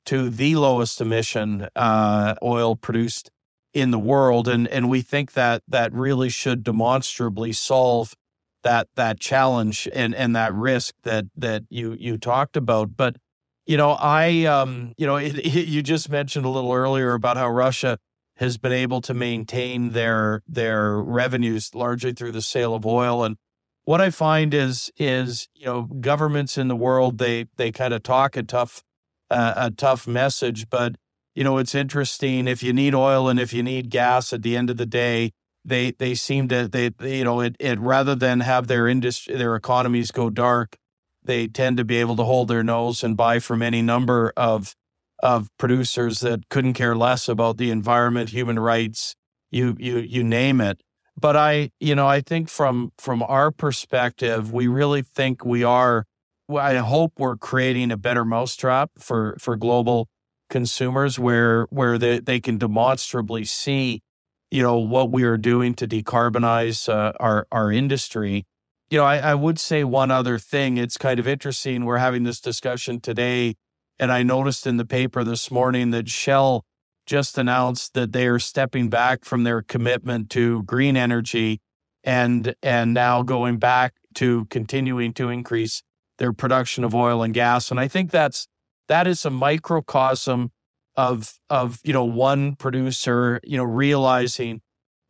to 0.06 0.30
the 0.30 0.56
lowest 0.56 1.00
emission 1.00 1.68
uh, 1.76 2.36
oil 2.44 2.76
produced 2.76 3.32
in 3.74 3.92
the 3.92 4.00
world, 4.00 4.48
and 4.48 4.68
and 4.68 4.90
we 4.90 5.02
think 5.02 5.34
that 5.34 5.64
that 5.68 5.94
really 5.94 6.30
should 6.30 6.64
demonstrably 6.64 7.52
solve 7.52 8.16
that 8.64 8.88
that 8.96 9.20
challenge 9.20 9.88
and 9.94 10.14
and 10.16 10.36
that 10.36 10.54
risk 10.54 10.96
that 11.04 11.26
that 11.36 11.64
you 11.70 11.96
you 12.00 12.18
talked 12.18 12.56
about. 12.56 12.96
But 12.96 13.18
you 13.66 13.78
know, 13.78 13.92
I 13.92 14.46
um, 14.46 14.94
you 14.98 15.06
know, 15.08 15.16
it, 15.18 15.38
it, 15.38 15.68
you 15.68 15.82
just 15.82 16.10
mentioned 16.10 16.46
a 16.46 16.50
little 16.50 16.74
earlier 16.74 17.14
about 17.14 17.38
how 17.38 17.50
Russia 17.50 17.98
has 18.38 18.58
been 18.58 18.72
able 18.72 19.02
to 19.02 19.14
maintain 19.14 19.92
their 19.92 20.42
their 20.48 20.98
revenues 20.98 21.74
largely 21.76 22.14
through 22.14 22.32
the 22.32 22.42
sale 22.42 22.74
of 22.74 22.86
oil 22.86 23.24
and 23.24 23.38
what 23.86 24.02
I 24.02 24.10
find 24.10 24.54
is 24.54 24.92
is 24.98 25.48
you 25.54 25.66
know 25.66 25.84
governments 25.84 26.58
in 26.58 26.68
the 26.68 26.76
world 26.76 27.18
they 27.18 27.46
they 27.58 27.72
kind 27.72 27.94
of 27.94 28.04
talk 28.04 28.36
a 28.36 28.44
tough 28.44 28.84
uh, 29.30 29.54
a 29.56 29.72
tough 29.72 30.08
message 30.08 30.70
but 30.70 30.96
you 31.36 31.44
know 31.44 31.58
it's 31.58 31.76
interesting 31.76 32.48
if 32.48 32.64
you 32.64 32.74
need 32.74 32.94
oil 32.96 33.30
and 33.30 33.40
if 33.40 33.54
you 33.54 33.64
need 33.64 33.90
gas 33.90 34.34
at 34.34 34.42
the 34.42 34.56
end 34.56 34.70
of 34.70 34.78
the 34.78 34.86
day 34.86 35.32
they 35.66 35.92
they 35.92 36.14
seem 36.14 36.48
to 36.48 36.68
they, 36.68 36.90
they 36.90 37.18
you 37.18 37.24
know 37.24 37.40
it, 37.40 37.56
it 37.60 37.80
rather 37.80 38.16
than 38.16 38.42
have 38.42 38.68
their 38.68 38.88
industry 38.88 39.36
their 39.36 39.56
economies 39.56 40.12
go 40.12 40.30
dark 40.30 40.78
they 41.24 41.48
tend 41.48 41.78
to 41.78 41.86
be 41.86 41.98
able 41.98 42.16
to 42.16 42.24
hold 42.24 42.48
their 42.48 42.64
nose 42.64 43.04
and 43.04 43.16
buy 43.16 43.40
from 43.40 43.62
any 43.62 43.82
number 43.82 44.34
of 44.36 44.76
of 45.24 45.48
producers 45.58 46.20
that 46.20 46.50
couldn't 46.50 46.74
care 46.74 46.96
less 46.96 47.30
about 47.30 47.56
the 47.56 47.72
environment, 47.72 48.30
human 48.30 48.60
rights, 48.60 49.16
you 49.50 49.76
you 49.80 50.00
you 50.00 50.24
name 50.24 50.60
it. 50.60 50.82
But 51.20 51.38
I, 51.38 51.72
you 51.80 51.96
know, 51.96 52.08
I 52.08 52.22
think 52.22 52.50
from 52.50 52.92
from 52.98 53.24
our 53.24 53.50
perspective, 53.50 54.52
we 54.52 54.68
really 54.68 55.02
think 55.02 55.46
we 55.46 55.64
are. 55.64 56.06
I 56.54 56.76
hope 56.76 57.14
we're 57.18 57.38
creating 57.38 57.90
a 57.92 57.98
better 57.98 58.26
mousetrap 58.26 58.92
for 59.00 59.38
for 59.40 59.56
global 59.56 60.10
consumers, 60.50 61.20
where 61.20 61.66
where 61.70 61.98
they, 61.98 62.20
they 62.20 62.40
can 62.40 62.58
demonstrably 62.58 63.46
see, 63.46 64.02
you 64.52 64.62
know, 64.62 64.78
what 64.78 65.12
we 65.12 65.24
are 65.24 65.38
doing 65.38 65.74
to 65.76 65.88
decarbonize 65.88 66.90
uh, 66.90 67.14
our 67.20 67.48
our 67.52 67.72
industry 67.72 68.46
you 68.94 69.00
know, 69.00 69.06
I, 69.06 69.18
I 69.18 69.34
would 69.34 69.58
say 69.58 69.84
one 69.84 70.12
other 70.12 70.38
thing. 70.38 70.78
It's 70.78 71.00
kind 71.00 71.20
of 71.20 71.28
interesting. 71.28 71.84
We're 71.84 71.98
having 71.98 72.26
this 72.26 72.40
discussion 72.40 73.00
today, 73.00 73.56
and 73.98 74.12
I 74.12 74.22
noticed 74.22 74.68
in 74.68 74.78
the 74.78 74.86
paper 74.86 75.24
this 75.24 75.50
morning 75.50 75.90
that 75.90 76.10
Shell 76.10 76.64
just 77.08 77.40
announced 77.40 77.96
that 77.96 78.12
they 78.12 78.28
are 78.28 78.38
stepping 78.38 78.90
back 78.90 79.26
from 79.26 79.46
their 79.46 79.64
commitment 79.64 80.30
to 80.30 80.62
green 80.64 80.96
energy 80.96 81.60
and 82.04 82.54
and 82.62 82.94
now 82.94 83.24
going 83.24 83.58
back 83.58 83.96
to 84.14 84.46
continuing 84.52 85.12
to 85.14 85.30
increase 85.30 85.82
their 86.20 86.32
production 86.32 86.84
of 86.84 86.94
oil 86.94 87.24
and 87.24 87.34
gas. 87.34 87.72
And 87.72 87.80
I 87.80 87.88
think 87.88 88.12
that's 88.12 88.48
that 88.88 89.08
is 89.08 89.26
a 89.26 89.30
microcosm 89.30 90.52
of 90.96 91.40
of 91.50 91.80
you 91.84 91.94
know 91.94 92.06
one 92.06 92.56
producer 92.56 93.40
you 93.44 93.58
know 93.58 93.64
realizing 93.64 94.62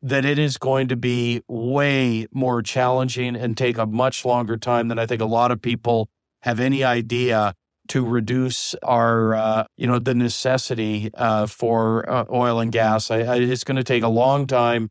that 0.02 0.26
it 0.26 0.38
is 0.38 0.58
going 0.58 0.90
to 0.90 0.98
be 0.98 1.42
way 1.48 2.28
more 2.34 2.62
challenging 2.62 3.38
and 3.38 3.58
take 3.58 3.78
a 3.78 3.86
much 3.86 4.26
longer 4.26 4.58
time 4.58 4.90
than 4.90 5.00
I 5.00 5.06
think 5.06 5.22
a 5.22 5.26
lot 5.26 5.50
of 5.50 5.62
people 5.62 6.10
have 6.42 6.60
any 6.60 6.84
idea 6.84 7.56
to 7.88 8.06
reduce 8.06 8.76
our, 8.84 9.34
uh, 9.34 9.64
you 9.78 9.88
know, 9.88 10.00
the 10.00 10.14
necessity 10.14 11.10
uh, 11.14 11.48
for 11.48 12.10
uh, 12.10 12.26
oil 12.32 12.60
and 12.60 12.72
gas. 12.72 13.12
I, 13.12 13.20
I, 13.20 13.36
it's 13.38 13.64
going 13.64 13.78
to 13.78 13.84
take 13.84 14.04
a 14.04 14.10
long 14.10 14.46
time, 14.46 14.90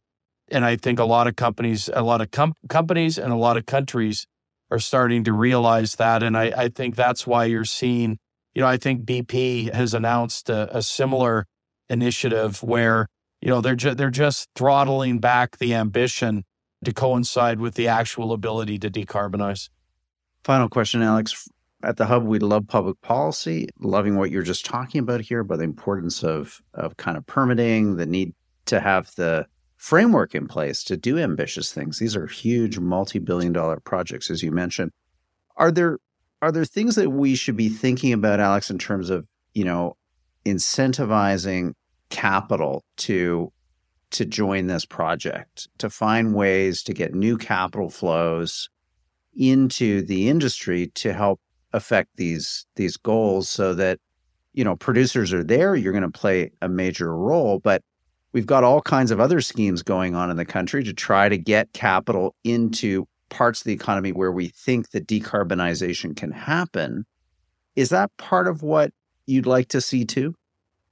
and 0.51 0.65
I 0.65 0.77
think 0.77 0.99
a 0.99 1.05
lot 1.05 1.27
of 1.27 1.37
companies, 1.37 1.91
a 1.93 2.03
lot 2.03 2.21
of 2.21 2.31
com- 2.31 2.55
companies, 2.69 3.19
and 3.19 3.33
a 3.33 3.37
lot 3.37 3.57
of 3.59 3.67
countries 3.67 4.27
are 4.71 4.79
starting 4.79 5.25
to 5.25 5.33
realize 5.33 5.97
that. 5.97 6.23
And 6.23 6.37
I, 6.37 6.53
I, 6.57 6.69
think 6.69 6.97
that's 6.97 7.27
why 7.27 7.45
you're 7.45 7.67
seeing, 7.67 8.19
you 8.55 8.63
know, 8.63 8.69
I 8.69 8.77
think 8.77 9.05
BP 9.05 9.73
has 9.73 9.95
announced 9.95 10.51
a, 10.51 10.77
a 10.77 10.83
similar 10.83 11.47
initiative 11.89 12.63
where 12.63 13.09
you 13.41 13.49
know 13.49 13.61
they're 13.61 13.77
ju- 13.77 13.95
they're 13.95 14.11
just 14.11 14.49
throttling 14.55 15.19
back 15.19 15.59
the 15.59 15.75
ambition 15.75 16.45
to 16.85 16.93
coincide 16.93 17.61
with 17.61 17.75
the 17.75 17.89
actual 17.89 18.33
ability 18.33 18.79
to 18.79 18.91
decarbonize. 18.91 19.69
Final 20.45 20.69
question, 20.69 21.03
Alex. 21.03 21.49
At 21.85 21.97
the 21.97 22.07
hub, 22.07 22.25
we 22.25 22.39
love 22.39 22.69
public 22.69 23.01
policy, 23.01 23.69
loving 23.81 24.17
what 24.17 24.31
you're 24.31 24.43
just 24.43 24.65
talking 24.65 25.01
about 25.01 25.21
here, 25.21 25.41
about 25.41 25.59
the 25.59 25.65
importance 25.65 26.23
of 26.23 26.63
of 26.75 26.97
kind 26.97 27.17
of 27.17 27.27
permitting, 27.27 27.97
the 27.97 28.07
need 28.07 28.35
to 28.67 28.81
have 28.81 29.13
the 29.17 29.47
framework 29.77 30.33
in 30.33 30.47
place 30.47 30.85
to 30.85 30.97
do 30.97 31.19
ambitious 31.19 31.73
things. 31.73 31.99
These 31.99 32.15
are 32.15 32.29
huge 32.29 32.79
multi-billion 32.79 33.53
dollar 33.53 33.81
projects, 33.81 34.31
as 34.31 34.41
you 34.41 34.53
mentioned. 34.53 34.93
Are 35.57 35.73
there 35.73 35.99
are 36.43 36.53
there 36.53 36.65
things 36.65 36.97
that 36.97 37.11
we 37.11 37.37
should 37.37 37.57
be 37.57 37.69
thinking 37.69 38.13
about, 38.13 38.41
Alex, 38.41 38.69
in 38.69 38.79
terms 38.79 39.09
of, 39.09 39.29
you 39.55 39.65
know, 39.65 39.97
incentivizing 40.45 41.73
capital 42.11 42.85
to 42.99 43.51
to 44.11 44.27
join 44.27 44.67
this 44.67 44.85
project 44.85 45.69
to 45.79 45.89
find 45.89 46.35
ways 46.35 46.83
to 46.83 46.93
get 46.93 47.15
new 47.15 47.39
capital 47.39 47.89
flows 47.89 48.69
into 49.35 50.03
the 50.03 50.29
industry 50.29 50.89
to 50.89 51.15
help 51.15 51.41
affect 51.73 52.11
these 52.17 52.67
these 52.77 52.99
goals 52.99 53.49
so 53.49 53.73
that 53.73 53.99
you 54.53 54.63
know 54.63 54.77
producers 54.77 55.33
are 55.33 55.43
there 55.43 55.75
you're 55.75 55.93
going 55.93 56.03
to 56.03 56.11
play 56.11 56.51
a 56.61 56.69
major 56.69 57.17
role 57.17 57.59
but 57.59 57.81
we've 58.33 58.45
got 58.45 58.63
all 58.65 58.83
kinds 58.83 59.11
of 59.11 59.19
other 59.19 59.41
schemes 59.41 59.83
going 59.83 60.15
on 60.15 60.31
in 60.31 60.37
the 60.37 60.45
country 60.45 60.85
to 60.85 60.93
try 60.93 61.31
to 61.31 61.39
get 61.39 61.73
capital 61.73 62.35
into 62.45 63.07
parts 63.33 63.61
of 63.61 63.65
the 63.65 63.73
economy 63.73 64.13
where 64.13 64.31
we 64.31 64.49
think 64.49 64.91
that 64.91 65.07
decarbonization 65.07 66.15
can 66.15 66.31
happen 66.31 67.05
is 67.75 67.89
that 67.89 68.11
part 68.19 68.47
of 68.47 68.63
what 68.63 68.93
you'd 69.27 69.47
like 69.47 69.69
to 69.69 69.81
see 69.81 70.05
too? 70.05 70.35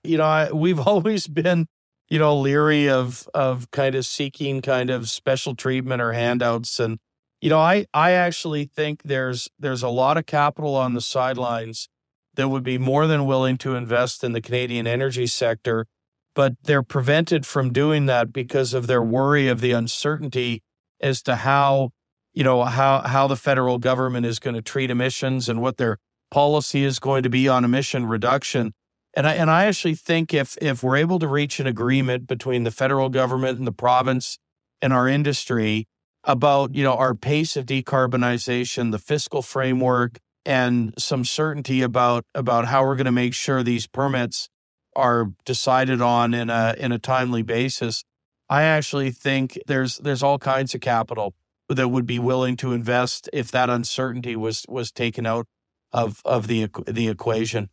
You 0.03 0.19
know, 0.19 0.25
I, 0.25 0.51
we've 0.51 0.81
always 0.87 1.27
been, 1.27 1.67
you 2.09 2.19
know, 2.19 2.37
leery 2.37 2.89
of 2.89 3.29
of 3.35 3.71
kind 3.71 3.95
of 3.95 4.07
seeking 4.07 4.63
kind 4.63 4.91
of 4.91 5.09
special 5.09 5.55
treatment 5.55 6.03
or 6.03 6.13
handouts, 6.13 6.81
and 6.81 6.99
you 7.41 7.51
know, 7.51 7.61
I 7.61 7.87
I 7.93 8.13
actually 8.13 8.65
think 8.65 9.03
there's 9.05 9.49
there's 9.59 9.83
a 9.83 9.89
lot 9.89 10.17
of 10.17 10.27
capital 10.27 10.75
on 10.75 10.95
the 10.95 11.01
sidelines 11.01 11.89
that 12.35 12.49
would 12.49 12.63
be 12.63 12.79
more 12.79 13.07
than 13.07 13.27
willing 13.27 13.59
to 13.59 13.75
invest 13.75 14.25
in 14.25 14.33
the 14.33 14.41
Canadian 14.41 14.87
energy 14.87 15.27
sector, 15.27 15.87
but 16.35 16.55
they're 16.63 16.83
prevented 16.83 17.45
from 17.45 17.73
doing 17.73 18.07
that 18.07 18.33
because 18.33 18.73
of 18.73 18.87
their 18.87 19.03
worry 19.03 19.49
of 19.49 19.61
the 19.61 19.73
uncertainty 19.73 20.63
as 21.01 21.23
to 21.23 21.37
how 21.37 21.91
you 22.33 22.45
know 22.45 22.65
how 22.65 23.01
how 23.01 23.27
the 23.27 23.37
federal 23.37 23.79
government 23.79 24.27
is 24.27 24.39
going 24.39 24.55
to 24.55 24.63
treat 24.63 24.91
emissions 24.91 25.49
and 25.49 25.61
what 25.61 25.77
their 25.77 25.99
policy 26.31 26.85
is 26.85 26.99
going 26.99 27.23
to 27.23 27.31
be 27.31 27.49
on 27.49 27.65
emission 27.65 28.07
reduction. 28.07 28.73
And 29.15 29.27
I 29.27 29.35
and 29.35 29.51
I 29.51 29.65
actually 29.65 29.97
think 29.97 30.33
if 30.33 30.57
if 30.63 30.83
we're 30.83 30.97
able 30.97 31.19
to 31.19 31.29
reach 31.29 31.59
an 31.59 31.67
agreement 31.67 32.27
between 32.27 32.63
the 32.63 32.71
federal 32.71 33.09
government 33.09 33.59
and 33.59 33.67
the 33.67 33.73
province 33.73 34.39
and 34.81 34.93
our 34.93 35.09
industry 35.09 35.89
about, 36.25 36.75
you 36.75 36.85
know, 36.85 36.95
our 36.95 37.15
pace 37.15 37.57
of 37.57 37.67
decarbonization, 37.67 38.93
the 38.93 38.99
fiscal 38.99 39.43
framework, 39.43 40.19
and 40.45 40.95
some 40.97 41.25
certainty 41.25 41.83
about 41.83 42.25
about 42.35 42.67
how 42.67 42.85
we're 42.85 42.97
going 42.97 43.07
to 43.07 43.13
make 43.13 43.35
sure 43.35 43.63
these 43.63 43.87
permits 43.87 44.49
are 44.95 45.33
decided 45.45 46.01
on 46.01 46.33
in 46.33 46.49
a 46.49 46.75
in 46.79 46.93
a 46.93 46.99
timely 46.99 47.43
basis, 47.43 48.05
I 48.49 48.63
actually 48.63 49.11
think 49.11 49.59
there's 49.67 49.99
there's 49.99 50.23
all 50.23 50.39
kinds 50.39 50.75
of 50.75 50.81
capital 50.81 51.35
that 51.75 51.89
would 51.89 52.07
be 52.07 52.19
willing 52.19 52.57
to 52.57 52.73
invest 52.73 53.29
if 53.33 53.51
that 53.51 53.71
uncertainty 53.71 54.37
was 54.37 54.65
was 54.69 54.91
taken 54.91 55.27
out 55.27 55.47
of 55.93 56.21
of 56.25 56.47
the 56.47 56.69
the 56.87 57.09
equation. 57.09 57.69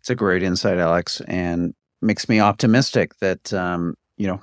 It's 0.00 0.10
a 0.10 0.14
great 0.14 0.42
insight, 0.42 0.78
Alex, 0.78 1.20
and 1.28 1.74
makes 2.00 2.28
me 2.28 2.40
optimistic 2.40 3.18
that 3.20 3.52
um, 3.52 3.94
you 4.16 4.26
know 4.26 4.40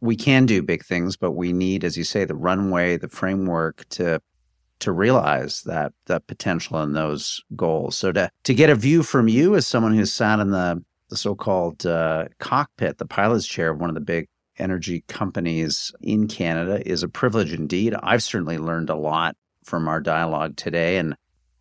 we 0.00 0.16
can 0.16 0.46
do 0.46 0.62
big 0.62 0.84
things, 0.84 1.16
but 1.16 1.32
we 1.32 1.52
need, 1.52 1.84
as 1.84 1.96
you 1.96 2.02
say, 2.02 2.24
the 2.24 2.34
runway, 2.34 2.96
the 2.96 3.08
framework 3.08 3.88
to 3.90 4.20
to 4.80 4.90
realize 4.90 5.62
that 5.62 5.92
the 6.06 6.18
potential 6.18 6.82
in 6.82 6.92
those 6.92 7.40
goals. 7.54 7.96
So 7.96 8.10
to 8.12 8.30
to 8.44 8.54
get 8.54 8.70
a 8.70 8.74
view 8.74 9.02
from 9.02 9.28
you 9.28 9.54
as 9.54 9.66
someone 9.66 9.94
who's 9.94 10.12
sat 10.12 10.40
in 10.40 10.50
the 10.50 10.82
the 11.08 11.16
so-called 11.16 11.84
uh, 11.84 12.24
cockpit, 12.40 12.98
the 12.98 13.06
pilot's 13.06 13.46
chair 13.46 13.70
of 13.70 13.78
one 13.78 13.90
of 13.90 13.94
the 13.94 14.00
big 14.00 14.28
energy 14.58 15.04
companies 15.08 15.92
in 16.00 16.28
Canada 16.28 16.86
is 16.86 17.02
a 17.02 17.08
privilege 17.08 17.52
indeed. 17.52 17.94
I've 18.02 18.22
certainly 18.22 18.58
learned 18.58 18.90
a 18.90 18.96
lot 18.96 19.36
from 19.64 19.88
our 19.88 20.00
dialogue 20.00 20.56
today, 20.56 20.98
and 20.98 21.16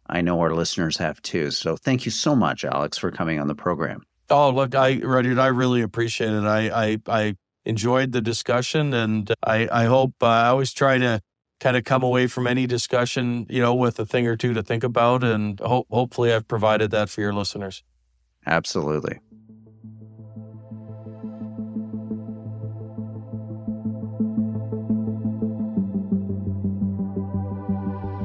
I 0.07 0.21
know 0.21 0.39
our 0.41 0.53
listeners 0.53 0.97
have 0.97 1.21
too. 1.21 1.51
So 1.51 1.75
thank 1.77 2.05
you 2.05 2.11
so 2.11 2.35
much, 2.35 2.65
Alex, 2.65 2.97
for 2.97 3.11
coming 3.11 3.39
on 3.39 3.47
the 3.47 3.55
program. 3.55 4.03
Oh, 4.29 4.49
look, 4.49 4.75
I, 4.75 4.95
Rudyard, 4.95 5.39
I 5.39 5.47
really 5.47 5.81
appreciate 5.81 6.31
it. 6.31 6.43
I, 6.43 6.69
I, 6.69 6.97
I 7.07 7.35
enjoyed 7.65 8.11
the 8.11 8.21
discussion, 8.21 8.93
and 8.93 9.31
I, 9.43 9.67
I 9.71 9.85
hope 9.85 10.13
uh, 10.21 10.27
I 10.27 10.47
always 10.47 10.73
try 10.73 10.97
to 10.97 11.21
kind 11.59 11.77
of 11.77 11.83
come 11.83 12.01
away 12.01 12.27
from 12.27 12.47
any 12.47 12.65
discussion, 12.65 13.45
you 13.49 13.61
know, 13.61 13.75
with 13.75 13.99
a 13.99 14.05
thing 14.05 14.25
or 14.27 14.35
two 14.35 14.53
to 14.53 14.63
think 14.63 14.83
about, 14.83 15.23
and 15.23 15.59
ho- 15.59 15.85
hopefully, 15.91 16.33
I've 16.33 16.47
provided 16.47 16.91
that 16.91 17.09
for 17.09 17.21
your 17.21 17.33
listeners. 17.33 17.83
Absolutely. 18.45 19.19